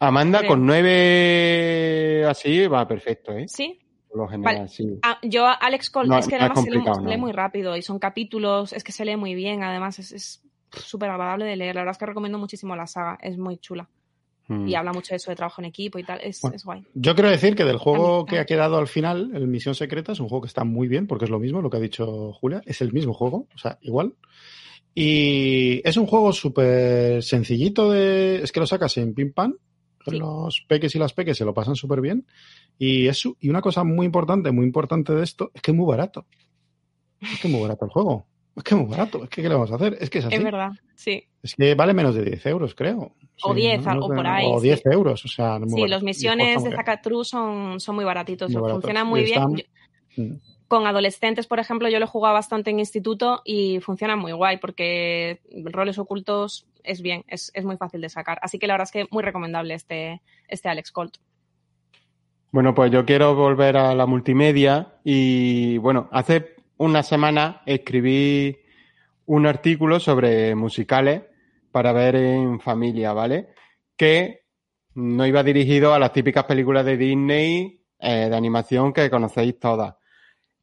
[0.00, 0.50] Amanda creo.
[0.50, 3.46] con nueve así va perfecto, ¿eh?
[3.48, 3.78] ¿Sí?
[4.08, 4.68] Por lo general, Vale.
[4.68, 4.98] sí.
[5.02, 7.82] Ah, yo, Alex Cole, No, es que no además se lee, lee muy rápido y
[7.82, 10.42] son capítulos, es que se lee muy bien, además es- es
[10.72, 11.74] súper agradable de leer.
[11.76, 13.88] La verdad es que recomiendo muchísimo la saga, es muy chula.
[14.48, 14.68] Mm.
[14.68, 16.56] Y habla mucho de eso de trabajo en equipo y tal, es, Bueno.
[16.56, 16.84] es guay.
[16.94, 20.20] Yo quiero decir que del juego que ha quedado al final, el Misión Secreta, es
[20.20, 22.60] un juego que está muy bien, porque es lo mismo, lo que ha dicho Julia,
[22.66, 24.14] es el mismo juego, o sea, igual.
[24.94, 28.42] Y es un juego súper sencillito de...
[28.42, 29.54] Es que lo sacas en pim pam,
[30.04, 30.18] Sí.
[30.18, 32.26] los peques y las peques se lo pasan súper bien.
[32.76, 35.86] Y, es, y una cosa muy importante, muy importante de esto, es que es muy
[35.86, 36.26] barato.
[37.20, 38.26] Es que es muy barato el juego.
[38.56, 39.24] Es que es muy barato.
[39.24, 39.96] Es que ¿qué le vamos a hacer?
[40.00, 40.34] Es que es así.
[40.36, 41.24] Es verdad, sí.
[41.42, 43.14] Es que vale menos de 10 euros, creo.
[43.42, 44.68] O 10, algo de- por ahí, O sí.
[44.68, 45.88] 10 euros, o sea, muy Sí, barato.
[45.94, 46.70] los misiones de.
[46.72, 48.82] Zacatrus son, son muy baratitos, Muy baratos.
[48.82, 49.38] funcionan muy bien.
[49.38, 49.64] están- Yo-
[50.24, 50.36] Mm.
[50.68, 54.58] con adolescentes, por ejemplo, yo lo he jugado bastante en instituto y funciona muy guay
[54.58, 58.38] porque roles ocultos es bien, es, es muy fácil de sacar.
[58.42, 61.16] Así que la verdad es que muy recomendable este, este Alex Colt.
[62.52, 68.58] Bueno, pues yo quiero volver a la multimedia y bueno, hace una semana escribí
[69.26, 71.22] un artículo sobre musicales
[71.70, 73.50] para ver en familia, ¿vale?
[73.96, 74.46] Que
[74.94, 79.94] no iba dirigido a las típicas películas de Disney eh, de animación que conocéis todas.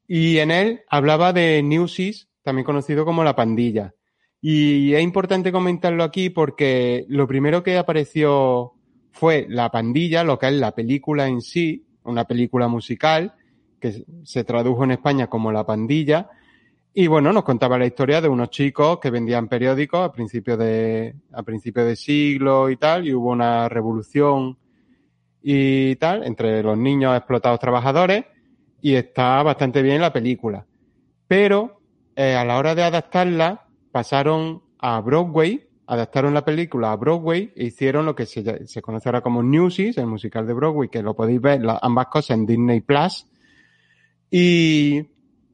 [0.08, 3.94] Y en él hablaba de Newsies, también conocido como La Pandilla.
[4.42, 8.74] Y es importante comentarlo aquí porque lo primero que apareció
[9.12, 13.36] fue La Pandilla, lo que es la película en sí, una película musical
[13.80, 16.30] que se tradujo en España como La Pandilla.
[16.94, 21.16] Y bueno, nos contaba la historia de unos chicos que vendían periódicos a principios de,
[21.32, 24.58] a principios de siglo y tal, y hubo una revolución
[25.42, 28.26] y tal entre los niños explotados trabajadores
[28.82, 30.66] y está bastante bien la película.
[31.28, 31.80] Pero
[32.16, 37.66] eh, a la hora de adaptarla pasaron a Broadway, adaptaron la película a Broadway e
[37.66, 41.16] hicieron lo que se, se conoce ahora como Newsies, el musical de Broadway, que lo
[41.16, 43.28] podéis ver la- ambas cosas en Disney Plus.
[44.32, 45.06] Y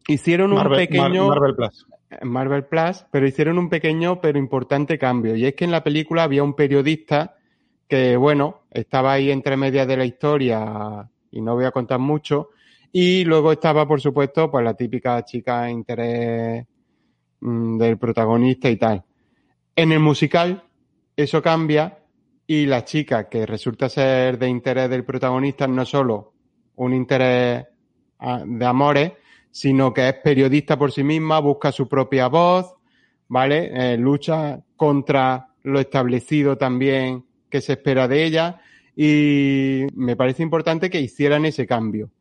[0.07, 1.28] hicieron un Marvel, pequeño...
[1.28, 1.86] Mar- Marvel Plus.
[2.09, 5.36] en Marvel Plus, pero hicieron un pequeño pero importante cambio.
[5.36, 7.36] Y es que en la película había un periodista
[7.88, 12.49] que, bueno, estaba ahí entre medias de la historia y no voy a contar mucho.
[12.91, 16.65] Y luego estaba, por supuesto, pues la típica chica de interés
[17.41, 19.03] mm, del protagonista y tal.
[19.76, 20.63] En el musical,
[21.15, 21.99] eso cambia
[22.47, 26.34] y la chica que resulta ser de interés del protagonista no solo
[26.76, 27.65] un interés
[28.20, 29.13] de amores,
[29.51, 32.76] sino que es periodista por sí misma, busca su propia voz,
[33.28, 33.93] ¿vale?
[33.93, 38.59] Eh, lucha contra lo establecido también que se espera de ella
[38.95, 42.11] y me parece importante que hicieran ese cambio.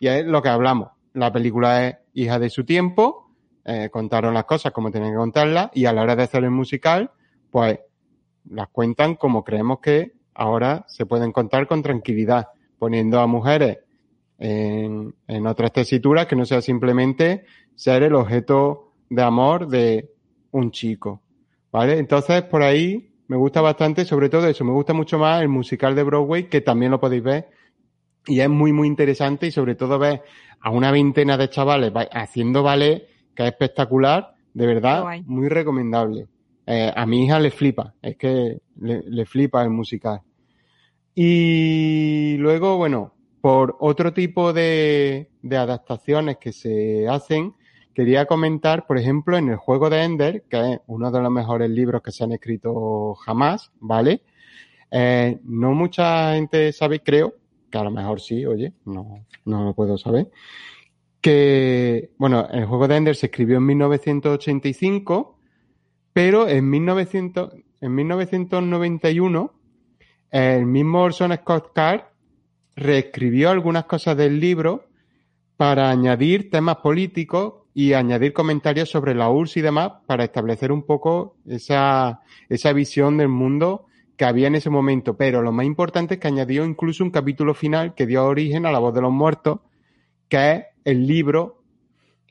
[0.00, 0.90] Y es lo que hablamos.
[1.12, 3.32] La película es hija de su tiempo,
[3.64, 6.50] eh, contaron las cosas como tienen que contarlas y a la hora de hacer el
[6.50, 7.10] musical,
[7.50, 7.78] pues
[8.48, 13.78] las cuentan como creemos que ahora se pueden contar con tranquilidad, poniendo a mujeres
[14.38, 20.10] en, en otras tesituras que no sea simplemente ser el objeto de amor de
[20.50, 21.22] un chico.
[21.70, 21.98] ¿Vale?
[21.98, 25.94] Entonces, por ahí me gusta bastante, sobre todo eso, me gusta mucho más el musical
[25.94, 27.48] de Broadway, que también lo podéis ver.
[28.26, 30.22] Y es muy, muy interesante y sobre todo ver
[30.60, 36.26] a una veintena de chavales haciendo ballet, que es espectacular, de verdad, muy recomendable.
[36.66, 40.20] Eh, a mi hija le flipa, es que le, le flipa el musical.
[41.14, 47.54] Y luego, bueno, por otro tipo de, de adaptaciones que se hacen,
[47.94, 51.70] quería comentar, por ejemplo, en el juego de Ender, que es uno de los mejores
[51.70, 54.22] libros que se han escrito jamás, ¿vale?
[54.90, 57.34] Eh, no mucha gente sabe, creo,
[57.70, 60.30] que a lo mejor sí, oye, no, no lo puedo saber,
[61.20, 65.38] que, bueno, el juego de Ender se escribió en 1985,
[66.12, 69.54] pero en, 1900, en 1991
[70.30, 72.02] el mismo Orson Scott Card
[72.78, 74.86] reescribió algunas cosas del libro
[75.56, 80.84] para añadir temas políticos y añadir comentarios sobre la URSS y demás para establecer un
[80.84, 85.16] poco esa, esa visión del mundo que había en ese momento.
[85.16, 88.72] Pero lo más importante es que añadió incluso un capítulo final que dio origen a
[88.72, 89.60] La Voz de los Muertos,
[90.28, 91.62] que es el libro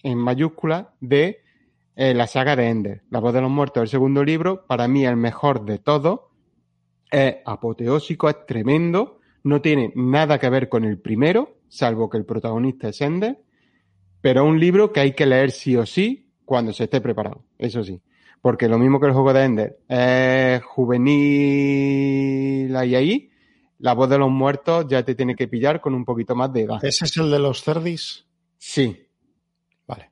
[0.04, 1.42] en mayúscula de
[1.96, 3.04] eh, la saga de Ender.
[3.10, 6.22] La Voz de los Muertos, el segundo libro, para mí el mejor de todos.
[7.10, 9.17] Es apoteósico, es tremendo,
[9.48, 13.40] no tiene nada que ver con el primero, salvo que el protagonista es Ender
[14.22, 17.46] pero es un libro que hay que leer sí o sí cuando se esté preparado,
[17.58, 18.02] eso sí.
[18.42, 21.06] Porque lo mismo que el juego de Ender es juvenil
[22.76, 23.30] ahí ahí,
[23.80, 26.64] la voz de los muertos ya te tiene que pillar con un poquito más de
[26.64, 26.84] edad.
[26.84, 28.26] ¿Ese es el de los cerdis?
[28.58, 28.98] Sí.
[29.88, 30.12] Vale.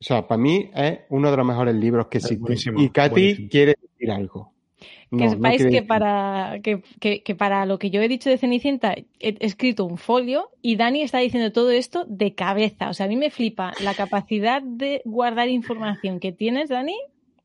[0.00, 2.78] O sea, para mí es uno de los mejores libros que existen.
[2.78, 4.54] Y Katy quiere decir algo.
[5.16, 9.36] Que sepáis que, para, que, que, para lo que yo he dicho de Cenicienta he
[9.40, 12.90] escrito un folio y Dani está diciendo todo esto de cabeza.
[12.90, 16.96] O sea, a mí me flipa la capacidad de guardar información que tienes, Dani.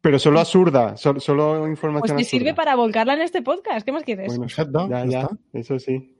[0.01, 3.85] Pero solo absurda, solo, solo información Pues te sirve para volcarla en este podcast.
[3.85, 4.37] ¿Qué más quieres?
[4.37, 4.47] Bueno,
[4.89, 6.13] ya, ya, eso sí.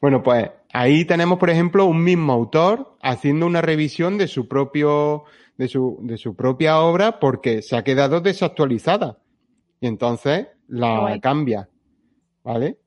[0.00, 5.24] Bueno, pues ahí tenemos, por ejemplo, un mismo autor haciendo una revisión de su propio,
[5.58, 9.18] de su, de su propia obra porque se ha quedado desactualizada
[9.80, 11.68] y entonces la cambia,
[12.44, 12.78] ¿vale?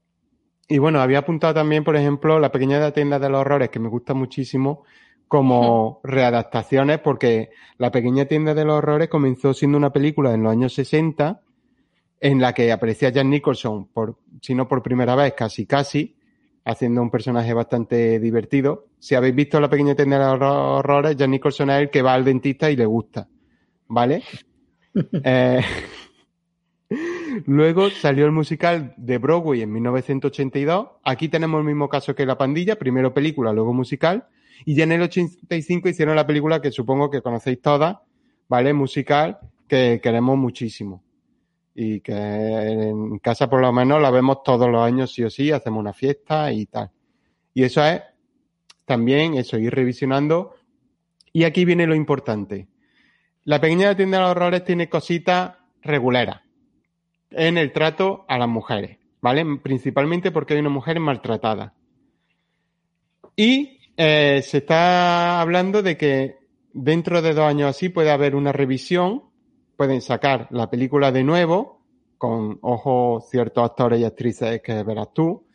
[0.68, 3.90] Y bueno, había apuntado también, por ejemplo, la pequeña tienda de los horrores, que me
[3.90, 4.84] gusta muchísimo,
[5.28, 10.52] como readaptaciones, porque la pequeña tienda de los horrores comenzó siendo una película en los
[10.52, 11.42] años 60,
[12.22, 16.16] en la que aparecía Jan Nicholson, por, si no por primera vez, casi casi,
[16.64, 18.88] haciendo un personaje bastante divertido.
[19.00, 22.14] Si habéis visto la pequeña tienda de los horrores, Jan Nicholson es el que va
[22.14, 23.28] al dentista y le gusta,
[23.88, 24.24] ¿vale?
[25.24, 25.62] eh,
[27.46, 30.88] Luego salió el musical de Broadway en 1982.
[31.04, 34.28] Aquí tenemos el mismo caso que La Pandilla, primero película, luego musical.
[34.66, 37.98] Y ya en el 85 hicieron la película que supongo que conocéis todas,
[38.48, 38.74] ¿vale?
[38.74, 41.04] Musical, que queremos muchísimo.
[41.74, 45.52] Y que en casa por lo menos la vemos todos los años sí o sí,
[45.52, 46.92] hacemos una fiesta y tal.
[47.54, 48.02] Y eso es
[48.86, 50.56] también eso, ir revisionando.
[51.32, 52.68] Y aquí viene lo importante.
[53.46, 56.36] La pequeña tienda de los horrores tiene cositas regulares
[57.32, 59.46] en el trato a las mujeres, ¿vale?
[59.62, 61.74] Principalmente porque hay una mujer maltratada.
[63.36, 66.36] Y eh, se está hablando de que
[66.74, 69.24] dentro de dos años así puede haber una revisión,
[69.78, 71.82] pueden sacar la película de nuevo,
[72.18, 75.48] con ojo ciertos actores y actrices que verás tú.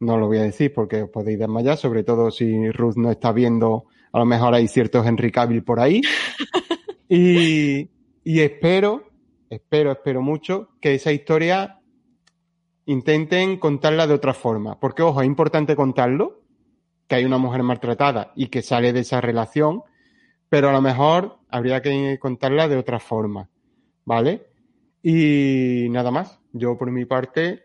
[0.00, 3.32] No lo voy a decir porque os podéis desmayar, sobre todo si Ruth no está
[3.32, 6.00] viendo, a lo mejor hay ciertos Henry Cavill por ahí.
[7.08, 7.90] y,
[8.24, 9.13] y espero
[9.56, 11.80] espero, espero mucho que esa historia
[12.86, 14.78] intenten contarla de otra forma.
[14.78, 16.42] Porque, ojo, es importante contarlo,
[17.06, 19.82] que hay una mujer maltratada y que sale de esa relación,
[20.48, 23.48] pero a lo mejor habría que contarla de otra forma,
[24.04, 24.46] ¿vale?
[25.02, 27.64] Y nada más, yo por mi parte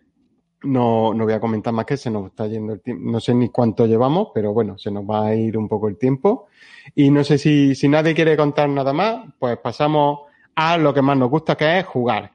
[0.64, 3.34] no, no voy a comentar más que se nos está yendo el tiempo, no sé
[3.34, 6.48] ni cuánto llevamos, pero bueno, se nos va a ir un poco el tiempo.
[6.96, 10.29] Y no sé si, si nadie quiere contar nada más, pues pasamos
[10.62, 12.32] a lo que más nos gusta, que es jugar.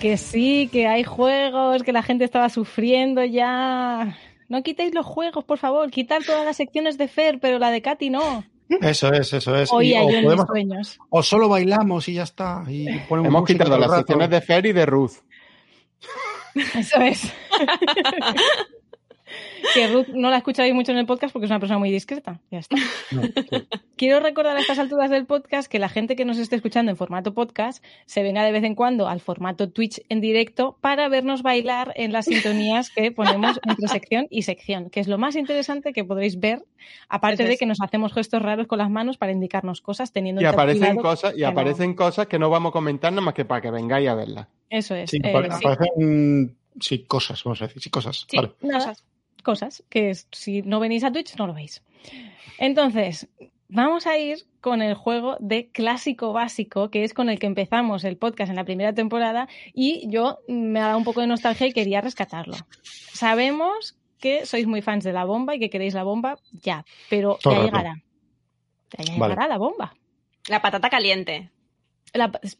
[0.00, 4.18] que sí, que hay juegos, que la gente estaba sufriendo ya.
[4.50, 5.90] No quitéis los juegos, por favor.
[5.90, 8.44] Quitar todas las secciones de Fer, pero la de Katy no.
[8.68, 9.70] Eso es, eso es.
[9.72, 10.98] Hoy Y- hay o, yo en podemos- mis sueños.
[11.10, 12.64] o solo bailamos y ya está.
[12.68, 15.12] Y ponemos Hemos quitado las secciones de Fer y de Ruth.
[16.54, 17.22] Eso es.
[19.72, 22.40] que Ruth no la escucháis mucho en el podcast porque es una persona muy discreta.
[22.50, 22.76] Ya está.
[23.12, 23.32] No, sí.
[23.96, 26.96] Quiero recordar a estas alturas del podcast que la gente que nos esté escuchando en
[26.96, 31.42] formato podcast se venga de vez en cuando al formato Twitch en directo para vernos
[31.42, 35.92] bailar en las sintonías que ponemos entre sección y sección, que es lo más interesante
[35.92, 36.64] que podréis ver,
[37.08, 40.44] aparte de que nos hacemos gestos raros con las manos para indicarnos cosas teniendo Y
[40.44, 43.60] aparecen cosas, y no- aparecen cosas que no vamos a comentar nada más que para
[43.60, 44.48] que vengáis a verlas.
[44.70, 45.10] Eso es.
[45.10, 45.28] Sí, eh, sí.
[45.66, 48.26] aparecen sí, cosas, vamos a decir, sí, cosas.
[48.28, 48.52] Sí, Vale.
[48.60, 48.78] Nada.
[48.80, 49.04] cosas.
[49.44, 51.84] Cosas que si no venís a Twitch no lo veis.
[52.58, 53.28] Entonces,
[53.68, 58.02] vamos a ir con el juego de clásico básico, que es con el que empezamos
[58.04, 61.66] el podcast en la primera temporada y yo me ha dado un poco de nostalgia
[61.66, 62.56] y quería rescatarlo.
[63.12, 67.38] Sabemos que sois muy fans de la bomba y que queréis la bomba ya, pero
[67.42, 67.66] Todo ya rato.
[67.70, 67.94] llegará.
[68.98, 69.32] Ya, Vale.
[69.34, 69.94] llegará la bomba.
[70.48, 71.50] La patata caliente.
[72.14, 72.56] La, pues,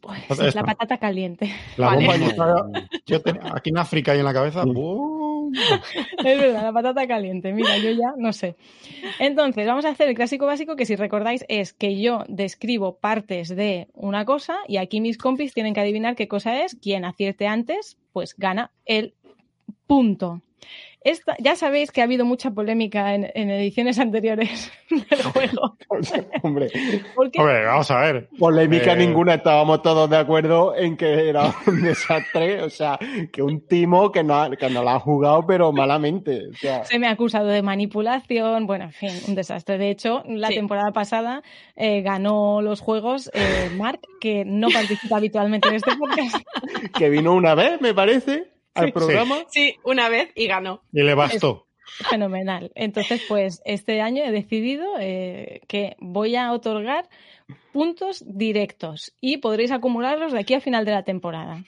[0.53, 1.51] la patata caliente.
[1.77, 2.05] La Vale.
[2.07, 2.17] bomba
[2.85, 4.63] yo, yo tenía aquí en África y en la cabeza.
[6.17, 7.53] Es verdad, la patata caliente.
[7.53, 8.55] Mira, yo ya no sé.
[9.19, 13.49] Entonces, vamos a hacer el clásico básico que si recordáis es que yo describo partes
[13.49, 16.75] de una cosa y aquí mis compis tienen que adivinar qué cosa es.
[16.75, 19.13] Quien acierte antes, pues gana el
[19.87, 20.41] punto.
[21.01, 25.77] Esta, ya sabéis que ha habido mucha polémica en, en ediciones anteriores del juego.
[26.41, 26.67] Hombre,
[27.15, 28.27] Porque Hombre, vamos a ver.
[28.39, 28.95] polémica Eh.
[28.97, 32.97] ninguna, estábamos todos de acuerdo en que era un desastre, o sea,
[33.31, 36.47] que un timo que no, que no la ha jugado, pero malamente.
[36.49, 39.77] O sea, se me ha acusado de manipulación, bueno, en fin, un desastre.
[39.77, 40.55] De hecho, la Sí.
[40.55, 41.43] temporada pasada
[41.75, 46.35] eh, ganó los juegos eh, Mark, que no participa habitualmente en este podcast.
[46.97, 48.91] que vino una vez, me parece, al Sí.
[48.91, 49.37] programa.
[49.49, 50.81] Sí, una vez y ganó.
[50.93, 51.65] Y le bastó.
[52.09, 52.71] Fenomenal.
[52.75, 57.07] Entonces, pues este año he decidido eh, que voy a otorgar
[57.71, 61.63] puntos directos y podréis acumularlos de aquí a final de la temporada.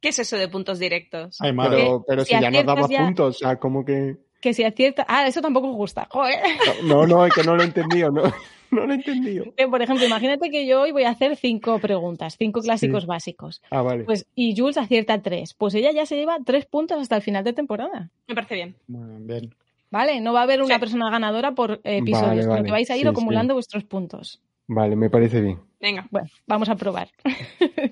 [0.00, 1.38] ¿Qué es eso de puntos directos?
[1.40, 1.78] Ay, madre.
[1.78, 4.16] Pero, pero si si ya nos ya- puntos, o sea, como que...
[4.40, 5.06] Que si acierta...
[5.08, 6.06] Ah, eso tampoco os gusta.
[6.10, 6.40] Joder.
[6.84, 8.22] No, no, es que no lo he entendido, no,
[8.70, 9.44] no lo he entendido.
[9.56, 13.06] Eh, Por ejemplo, imagínate que yo hoy voy a hacer cinco preguntas, cinco clásicos Sí.
[13.08, 13.62] básicos.
[13.70, 14.04] Ah, vale.
[14.04, 15.54] Pues, y Jules acierta tres.
[15.54, 18.10] Pues ella ya se lleva tres puntos hasta el final de temporada.
[18.26, 18.74] Me parece bien.
[18.86, 19.54] Bueno, bien.
[19.90, 20.20] ¿Vale?
[20.20, 20.80] No va a haber una Sí.
[20.80, 22.64] persona ganadora por episodios, Vale, sino vale.
[22.64, 24.40] que vais a ir Sí, acumulando vuestros puntos.
[24.66, 25.58] Vale, me parece bien.
[25.78, 26.08] Venga.
[26.10, 27.08] Bueno, vamos a probar.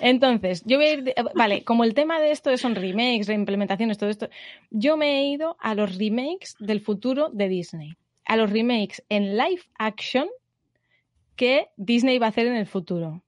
[0.00, 1.02] Entonces, yo voy a ir.
[1.04, 4.28] de- vale, como el tema de esto son remakes, reimplementaciones, todo esto,
[4.70, 7.94] yo me he ido a los remakes del futuro de Disney.
[8.26, 10.28] A los remakes en live action
[11.36, 13.22] que Disney va a hacer en el futuro.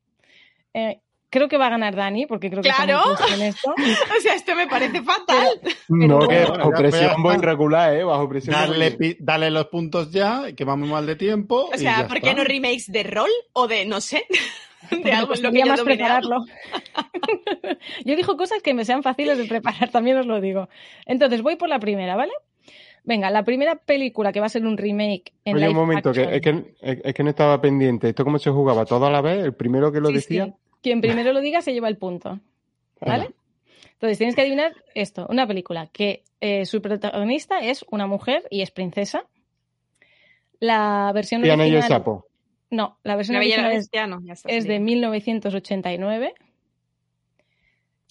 [0.72, 3.02] Eh, creo que va a ganar Dani, porque creo que ¡Claro!
[3.34, 3.74] en esto.
[4.16, 5.60] O sea, esto me parece fatal.
[5.88, 8.04] No, que ya- bajo presión voy regular, ¿eh?
[8.04, 8.54] Bajo presión.
[8.54, 11.68] Dale, dale los puntos ya, que vamos mal de tiempo.
[11.70, 12.38] O y sea, ya ¿por qué está.
[12.42, 14.24] no remakes de rol o de, no sé,
[14.90, 16.44] de algo en lo que más prepararlo.
[18.04, 20.68] yo elijo cosas que me sean fáciles de preparar, también os lo digo.
[21.06, 22.32] Entonces, voy por la primera, ¿vale?
[23.06, 26.22] Venga, la primera película que va a ser un remake en Oye, un momento, que,
[26.36, 28.08] es, que, es que no estaba pendiente.
[28.08, 28.84] ¿Esto cómo se jugaba?
[28.84, 29.44] ¿Todo a la vez?
[29.44, 30.46] ¿El primero que lo Sí, decía?
[30.46, 30.52] sí.
[30.82, 32.40] Quien primero lo diga se lleva el punto,
[33.00, 33.30] ¿vale?
[33.92, 38.60] Entonces, tienes que adivinar esto, una película que eh, su protagonista es una mujer y
[38.60, 39.24] es princesa.
[40.58, 42.00] La versión Diana y el original...
[42.00, 42.26] sapo.
[42.70, 44.48] No, la versión La Bella y la original es Bestia, no, ya está.
[44.50, 46.34] es de 1989.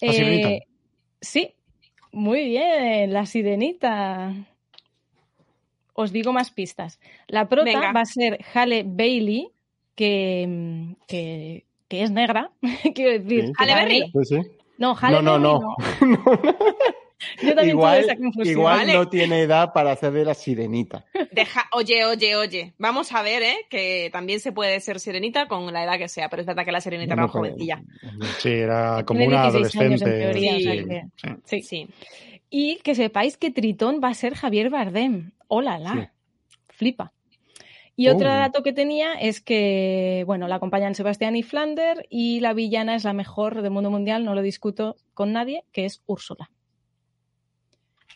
[0.00, 0.08] La.
[0.08, 0.60] Eh,
[1.20, 1.54] sí,
[2.12, 4.32] muy bien, la sirenita.
[5.96, 7.00] Os digo más pistas.
[7.26, 7.92] La prota Venga.
[7.92, 9.48] va a ser Halle Bailey,
[9.94, 12.50] que, mm, que, que es negra.
[12.94, 13.46] Quiero decir.
[13.46, 13.52] Sí.
[13.58, 14.12] Halle Berry.
[14.24, 14.36] Sí.
[14.78, 16.26] No, Halle No, no, Berry no.
[17.42, 18.58] Yo también tuve igual esa confusión.
[18.58, 18.92] igual Vale.
[18.92, 21.06] no tiene edad para hacer de la sirenita.
[21.32, 22.74] Deja- Oye, oye, oye.
[22.78, 23.56] Vamos a ver, ¿eh?
[23.70, 26.72] Que también se puede ser sirenita con la edad que sea, pero es verdad que
[26.72, 27.82] la sirenita era No, jovencilla.
[28.38, 30.32] Sí, era como una 16 años en adolescente.
[30.32, 31.62] teoría, o sea sí, que- sí.
[31.62, 31.62] Sí.
[31.62, 31.88] Sí.
[32.50, 35.32] Y que sepáis que Tritón va a ser Javier Bardem.
[35.48, 35.92] ¡Hola, la!
[35.92, 36.56] Sí.
[36.68, 37.12] Flipa.
[37.98, 38.34] Y otro Oh.
[38.34, 43.04] dato que tenía es que, bueno, la acompañan Sebastián y Flander y la villana es
[43.04, 46.50] la mejor del mundo mundial, no lo discuto con nadie, que es Úrsula.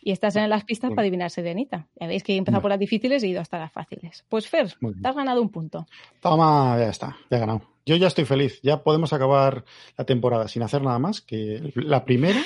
[0.03, 0.95] Y estas eran las pistas Bien.
[0.95, 1.87] para adivinar Serenita.
[1.99, 4.23] Ya veis que he empezado por las difíciles y he ido hasta las fáciles.
[4.29, 4.67] Pues Fer,
[5.01, 5.85] te has ganado un punto.
[6.21, 7.61] Toma, ya está, ya he ganado.
[7.85, 9.63] Yo ya estoy feliz, ya podemos acabar
[9.97, 12.41] la temporada sin hacer nada más que la primera.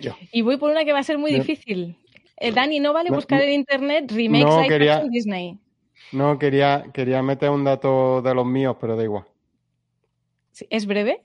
[0.00, 0.12] Yo.
[0.32, 1.96] Y voy por una que va a ser muy difícil.
[2.36, 3.44] Eh, Dani, no vale No, buscar no.
[3.44, 5.58] en internet remakes No, quería- Disney.
[6.12, 9.24] No, quería, quería meter un dato de los míos, pero da igual.
[10.68, 11.22] ¿Es breve?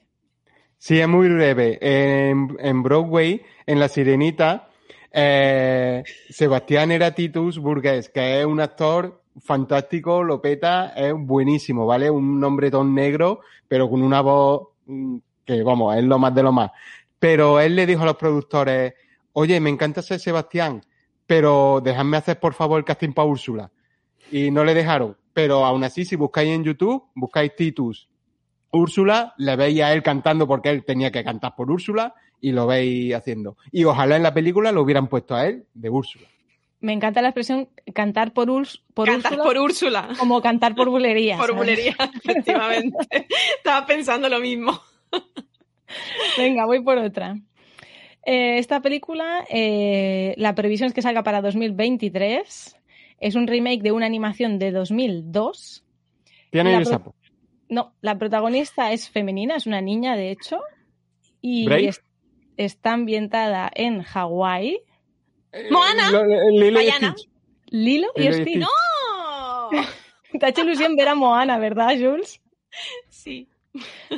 [0.77, 1.79] Sí, es muy breve.
[1.81, 4.69] En, en Broadway, en La Sirenita,
[5.11, 12.09] eh, Sebastián era Titus Burgess, que es un actor fantástico, lo peta, es buenísimo, ¿vale?
[12.09, 16.51] Un hombretón negro, pero con una voz mm, que, vamos, es lo más de lo
[16.51, 16.71] más.
[17.25, 18.93] Pero él le dijo a los productores,
[19.33, 20.83] oye, me encanta ser Sebastián,
[21.25, 23.71] pero dejadme hacer por favor el casting para Úrsula.
[24.31, 25.17] Y no le dejaron.
[25.33, 28.07] Pero aún así, si buscáis en YouTube, buscáis Titus
[28.69, 32.67] Úrsula, le veis a él cantando porque él tenía que cantar por Úrsula y lo
[32.67, 33.57] veis haciendo.
[33.71, 36.27] Y ojalá en la película lo hubieran puesto a él de Úrsula.
[36.79, 40.09] Me encanta la expresión cantar por, Urs por Cantar Úrsula por Úrsula.
[40.19, 41.37] como cantar por bulería.
[41.37, 41.57] Por ¿sabes?
[41.57, 43.27] bulería, efectivamente.
[43.57, 44.79] Estaba pensando lo mismo.
[46.37, 47.37] Venga, voy por otra.
[48.25, 52.75] Eh, esta película, eh, la previsión es que salga para 2023.
[53.19, 55.83] Es un remake de una animación de 2002.
[56.51, 57.15] Tiene el sapo.
[57.69, 60.59] No, la protagonista es femenina, es una niña, de hecho.
[61.41, 62.01] Y es-
[62.57, 64.79] está ambientada en Hawái.
[65.71, 66.11] Moana.
[66.11, 67.15] Lo- Lilo y Bayana.
[67.67, 68.47] Lilo y Lilo y Stitch.
[68.47, 68.59] Stitch.
[68.59, 69.69] ¡No!
[70.39, 72.41] Te ha hecho ilusión ver a Moana, ¿verdad, Jules?
[73.09, 73.47] Sí.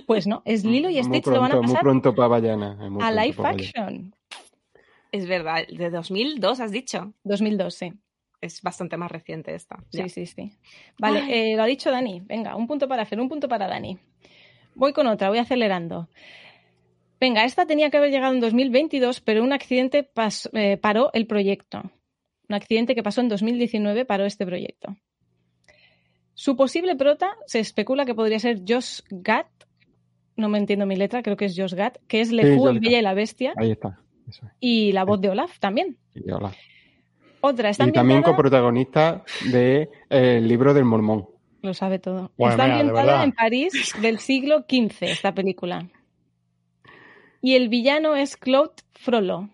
[0.06, 2.78] Pues no, es Lilo y Stitch lo van a Muy pasar pronto para Bayana.
[2.84, 4.14] es muy a live action.
[5.12, 7.14] Es verdad, de 2002 has dicho.
[7.24, 7.94] 2002, sí.
[8.42, 9.78] Es bastante más reciente esta.
[9.90, 10.10] Sí, Ya.
[10.10, 10.52] sí, sí.
[11.00, 12.22] Vale, eh, lo ha dicho Dani.
[12.22, 13.98] Venga, un punto para Fer, un punto para Dani.
[14.76, 16.08] Voy con otra, voy acelerando.
[17.20, 21.26] Venga, esta tenía que haber llegado en 2022, pero un accidente pas- eh, paró el
[21.26, 21.82] proyecto.
[22.48, 24.96] Un accidente que pasó en 2019 paró este proyecto.
[26.40, 29.48] Su posible prota se especula que podría ser Josh Gad.
[30.36, 32.80] No me entiendo mi letra, creo que es Josh Gad, que es Le Sí, el
[32.80, 34.00] Bella y la Bestia, Ahí está.
[34.30, 34.52] Eso es.
[34.60, 35.98] y la voz de Olaf también.
[36.14, 36.54] Y, hola.
[37.42, 41.28] Otra, está Y también coprotagonista del libro del Mormón.
[41.64, 42.32] Lo sabe todo.
[42.38, 45.90] Bueno, Está mira, de ambientada en París del siglo XV, esta película.
[47.42, 49.50] Y el villano es Claude Frollo.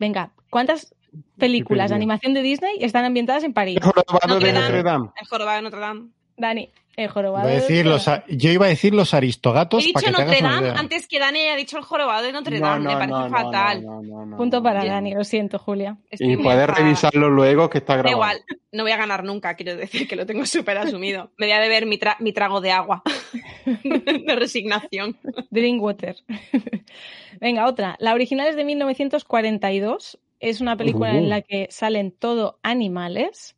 [0.00, 0.92] Venga, ¿cuántas
[1.38, 3.76] películas de animación de Disney están ambientadas en París?
[3.76, 4.60] El jorobado de Notre Dame.
[4.68, 5.08] Notre Dame.
[5.20, 6.08] El jorobado de Notre Dame.
[6.36, 7.44] Dani, el jorobado.
[7.46, 10.16] Iba a de decir Notre los yo iba a decir los He aristogatos para dicho
[10.16, 12.86] que Notre Dame antes que Dani haya dicho el jorobado de Notre Dame.
[12.88, 13.84] Me parece fatal.
[13.84, 14.82] no, no, no, Punto para.
[14.84, 15.98] Dani, lo siento, Julia.
[16.10, 18.12] Estoy Y puedes revisarlo luego que está grabado.
[18.16, 18.40] igual,
[18.72, 21.30] no voy a ganar nunca, quiero decir que lo tengo súper asumido.
[21.36, 23.02] Me voy a beber mi, tra- mi trago de agua
[23.84, 25.18] de resignación.
[25.50, 26.16] Drinkwater.
[27.40, 27.96] Venga, otra.
[28.00, 30.18] La original es de 1942.
[30.40, 31.16] Es una película Uh.
[31.18, 33.56] en la que salen todo animales.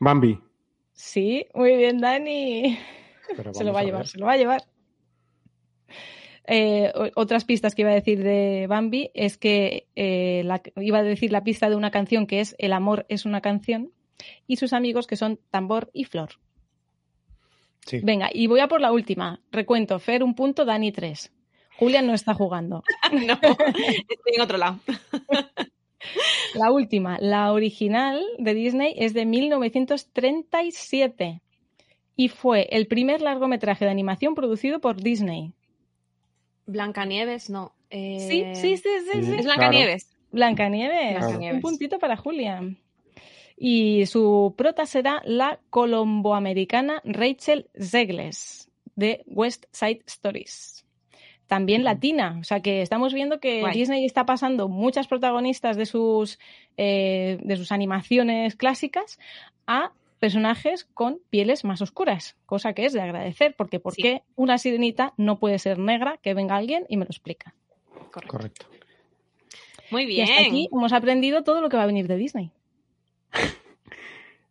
[0.00, 0.38] Bambi.
[0.92, 2.78] Sí, muy bien, Dani.
[3.52, 4.62] Se lo va a a llevar, se lo va a llevar.
[6.46, 11.02] Eh, otras pistas que iba a decir de Bambi es que eh, la- iba a
[11.02, 13.92] decir la pista de una canción que es El amor es una canción
[14.46, 16.30] y sus amigos que son Tambor y Flor.
[17.86, 18.00] Sí.
[18.02, 19.40] Venga, y voy a por la última.
[19.50, 21.32] Recuento, Fer un punto, Dani tres.
[21.78, 22.82] Julian no está jugando.
[23.12, 24.78] No, estoy en otro lado.
[26.54, 31.40] La última, la original de Disney es de 1937
[32.16, 35.52] y fue el primer largometraje de animación producido por Disney.
[36.66, 37.74] Blancanieves, no.
[37.90, 39.24] eh, Sí, sí, sí, sí, Sí.
[39.24, 39.34] sí.
[39.38, 40.10] Es Blancanieves.
[40.30, 41.18] Blancanieves.
[41.18, 41.54] Blancanieves.
[41.56, 42.78] Un puntito para Julian.
[43.56, 50.73] Y su prota será la colomboamericana Rachel Zegles de West Side Stories.
[51.46, 52.36] También latina.
[52.40, 53.74] O sea que estamos viendo que Guay.
[53.74, 56.38] Disney está pasando muchas protagonistas de sus,
[56.76, 59.18] eh, de sus animaciones clásicas
[59.66, 64.02] a personajes con pieles más oscuras, cosa que es de agradecer, porque ¿por Sí.
[64.02, 66.18] qué una sirenita no puede ser negra?
[66.22, 67.54] Que venga alguien y me lo explica.
[68.10, 68.28] Correcto.
[68.38, 68.66] Correcto.
[69.90, 70.28] Muy Y bien.
[70.30, 72.50] hasta aquí hemos aprendido todo lo que va a venir de Disney.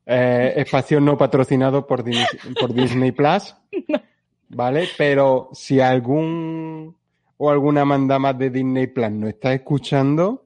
[0.06, 2.28] Eh, espacio no patrocinado por, Dis-
[2.60, 3.56] por Disney Plus.
[4.54, 4.88] ¿Vale?
[4.98, 6.96] Pero si algún
[7.38, 10.46] o alguna manda más de Disney Plus no está escuchando,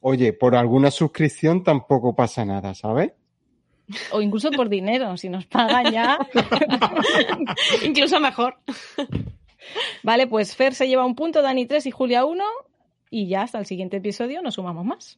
[0.00, 3.12] oye, por alguna suscripción tampoco pasa nada, ¿sabes?
[4.12, 6.18] O incluso por dinero, si nos pagan ya.
[7.84, 8.56] Incluso mejor.
[10.02, 12.44] Vale, pues Fer se lleva un punto, Dani 3 y Julia 1.
[13.10, 15.16] Y ya hasta el siguiente episodio nos sumamos más.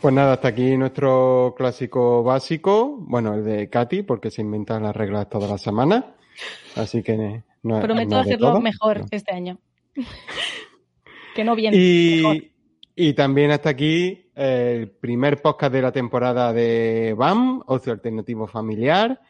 [0.00, 2.96] Pues nada, hasta aquí nuestro clásico básico.
[3.00, 6.04] Bueno, el de Katy, porque se inventan las reglas todas las semanas.
[6.76, 8.60] Así que eh, no, Prometo no es hacerlo todo.
[8.60, 9.06] mejor No.
[9.10, 9.58] este año.
[11.34, 11.76] que no viene.
[11.76, 12.36] mejor.
[12.94, 19.20] Y también hasta aquí el primer podcast de la temporada de BAM, Ocio Alternativo Familiar.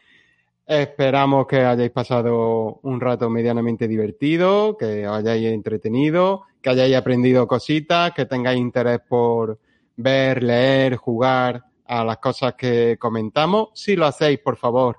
[0.67, 7.47] Esperamos que hayáis pasado un rato medianamente divertido, que os hayáis entretenido, que hayáis aprendido
[7.47, 9.59] cositas, que tengáis interés por
[9.99, 13.69] ver, leer, jugar a las cosas que comentamos.
[13.75, 14.99] Si lo hacéis, por favor,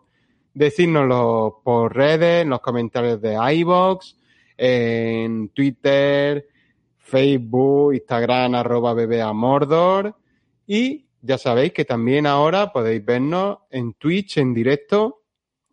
[0.53, 4.15] decídnoslo por redes, en los comentarios de iVoox,
[4.57, 6.47] en Twitter,
[6.97, 10.15] Facebook, Instagram, arroba Mordor.
[10.67, 15.23] Y ya sabéis que también ahora podéis vernos en Twitch en directo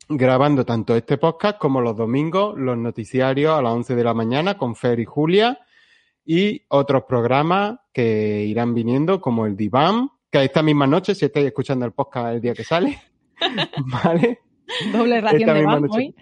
[0.09, 4.57] grabando tanto este podcast como los domingos, los noticiarios a las 11 de la mañana
[4.57, 5.59] con Fer y Julia
[6.27, 11.47] y otros programas que irán viniendo como el Divan, que esta misma noche, si estáis
[11.47, 12.99] escuchando el podcast el día que sale,
[13.87, 14.41] ¿vale?
[14.93, 16.15] Doble ración de hoy.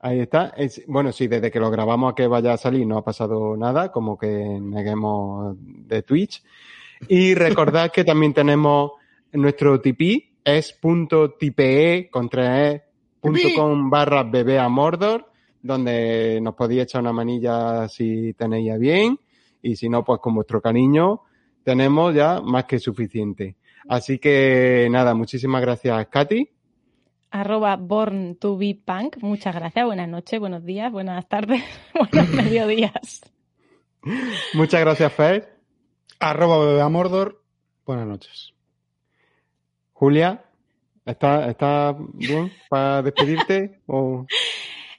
[0.00, 0.52] Ahí está.
[0.56, 3.56] Es, bueno, sí, desde que lo grabamos a que vaya a salir no ha pasado
[3.56, 6.42] nada, como que neguemos de Twitch.
[7.08, 8.92] Y recordad que también tenemos
[9.32, 12.82] nuestro tipi, es punto tipe contra e
[13.54, 15.30] com barra bebé a Mordor,
[15.62, 19.18] donde nos podéis echar una manilla si tenéis a bien,
[19.62, 21.22] y si no, pues con vuestro cariño
[21.64, 23.56] tenemos ya más que suficiente.
[23.88, 26.50] Así que nada, muchísimas gracias, Katy.
[27.30, 29.16] Arroba born to be punk.
[29.22, 29.86] Muchas gracias.
[29.86, 31.62] Buenas noches, buenos días, buenas tardes,
[31.94, 33.22] buenos mediodías.
[34.54, 35.58] Muchas gracias, Fer.
[36.20, 37.42] Arroba bebé a Mordor.
[37.86, 38.52] Buenas noches.
[39.92, 40.44] Julia.
[41.04, 43.80] ¿Estás está bien para despedirte?
[43.86, 44.26] o...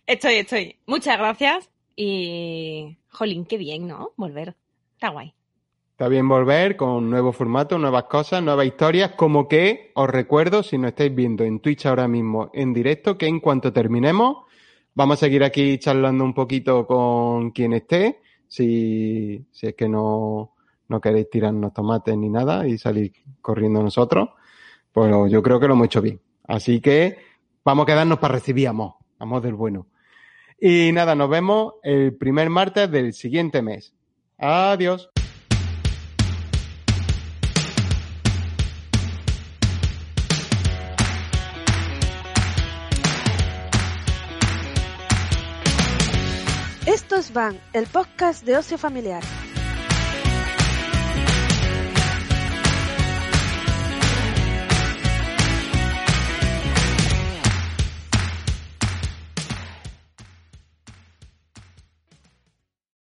[0.05, 0.77] Estoy, estoy.
[0.85, 2.97] Muchas gracias y...
[3.13, 4.11] Jolín, qué bien, ¿no?
[4.17, 4.55] Volver.
[4.95, 5.33] Está guay.
[5.91, 10.79] Está bien volver con nuevo formato, nuevas cosas, nuevas historias, como que os recuerdo, si
[10.79, 14.37] no estáis viendo en Twitch ahora mismo en directo, que en cuanto terminemos,
[14.95, 20.53] vamos a seguir aquí charlando un poquito con quien esté, si, es que no,
[20.87, 24.29] no queréis tirarnos tomates ni nada y salir corriendo nosotros.
[24.91, 26.19] Pues yo creo que lo hemos hecho bien.
[26.47, 27.17] Así que
[27.63, 29.85] vamos a quedarnos para recibir amor, amor del bueno.
[30.59, 33.93] Y nada, nos vemos el primer martes del siguiente mes.
[34.37, 35.09] Adiós.
[46.85, 49.23] Estos van, el podcast de ocio familiar.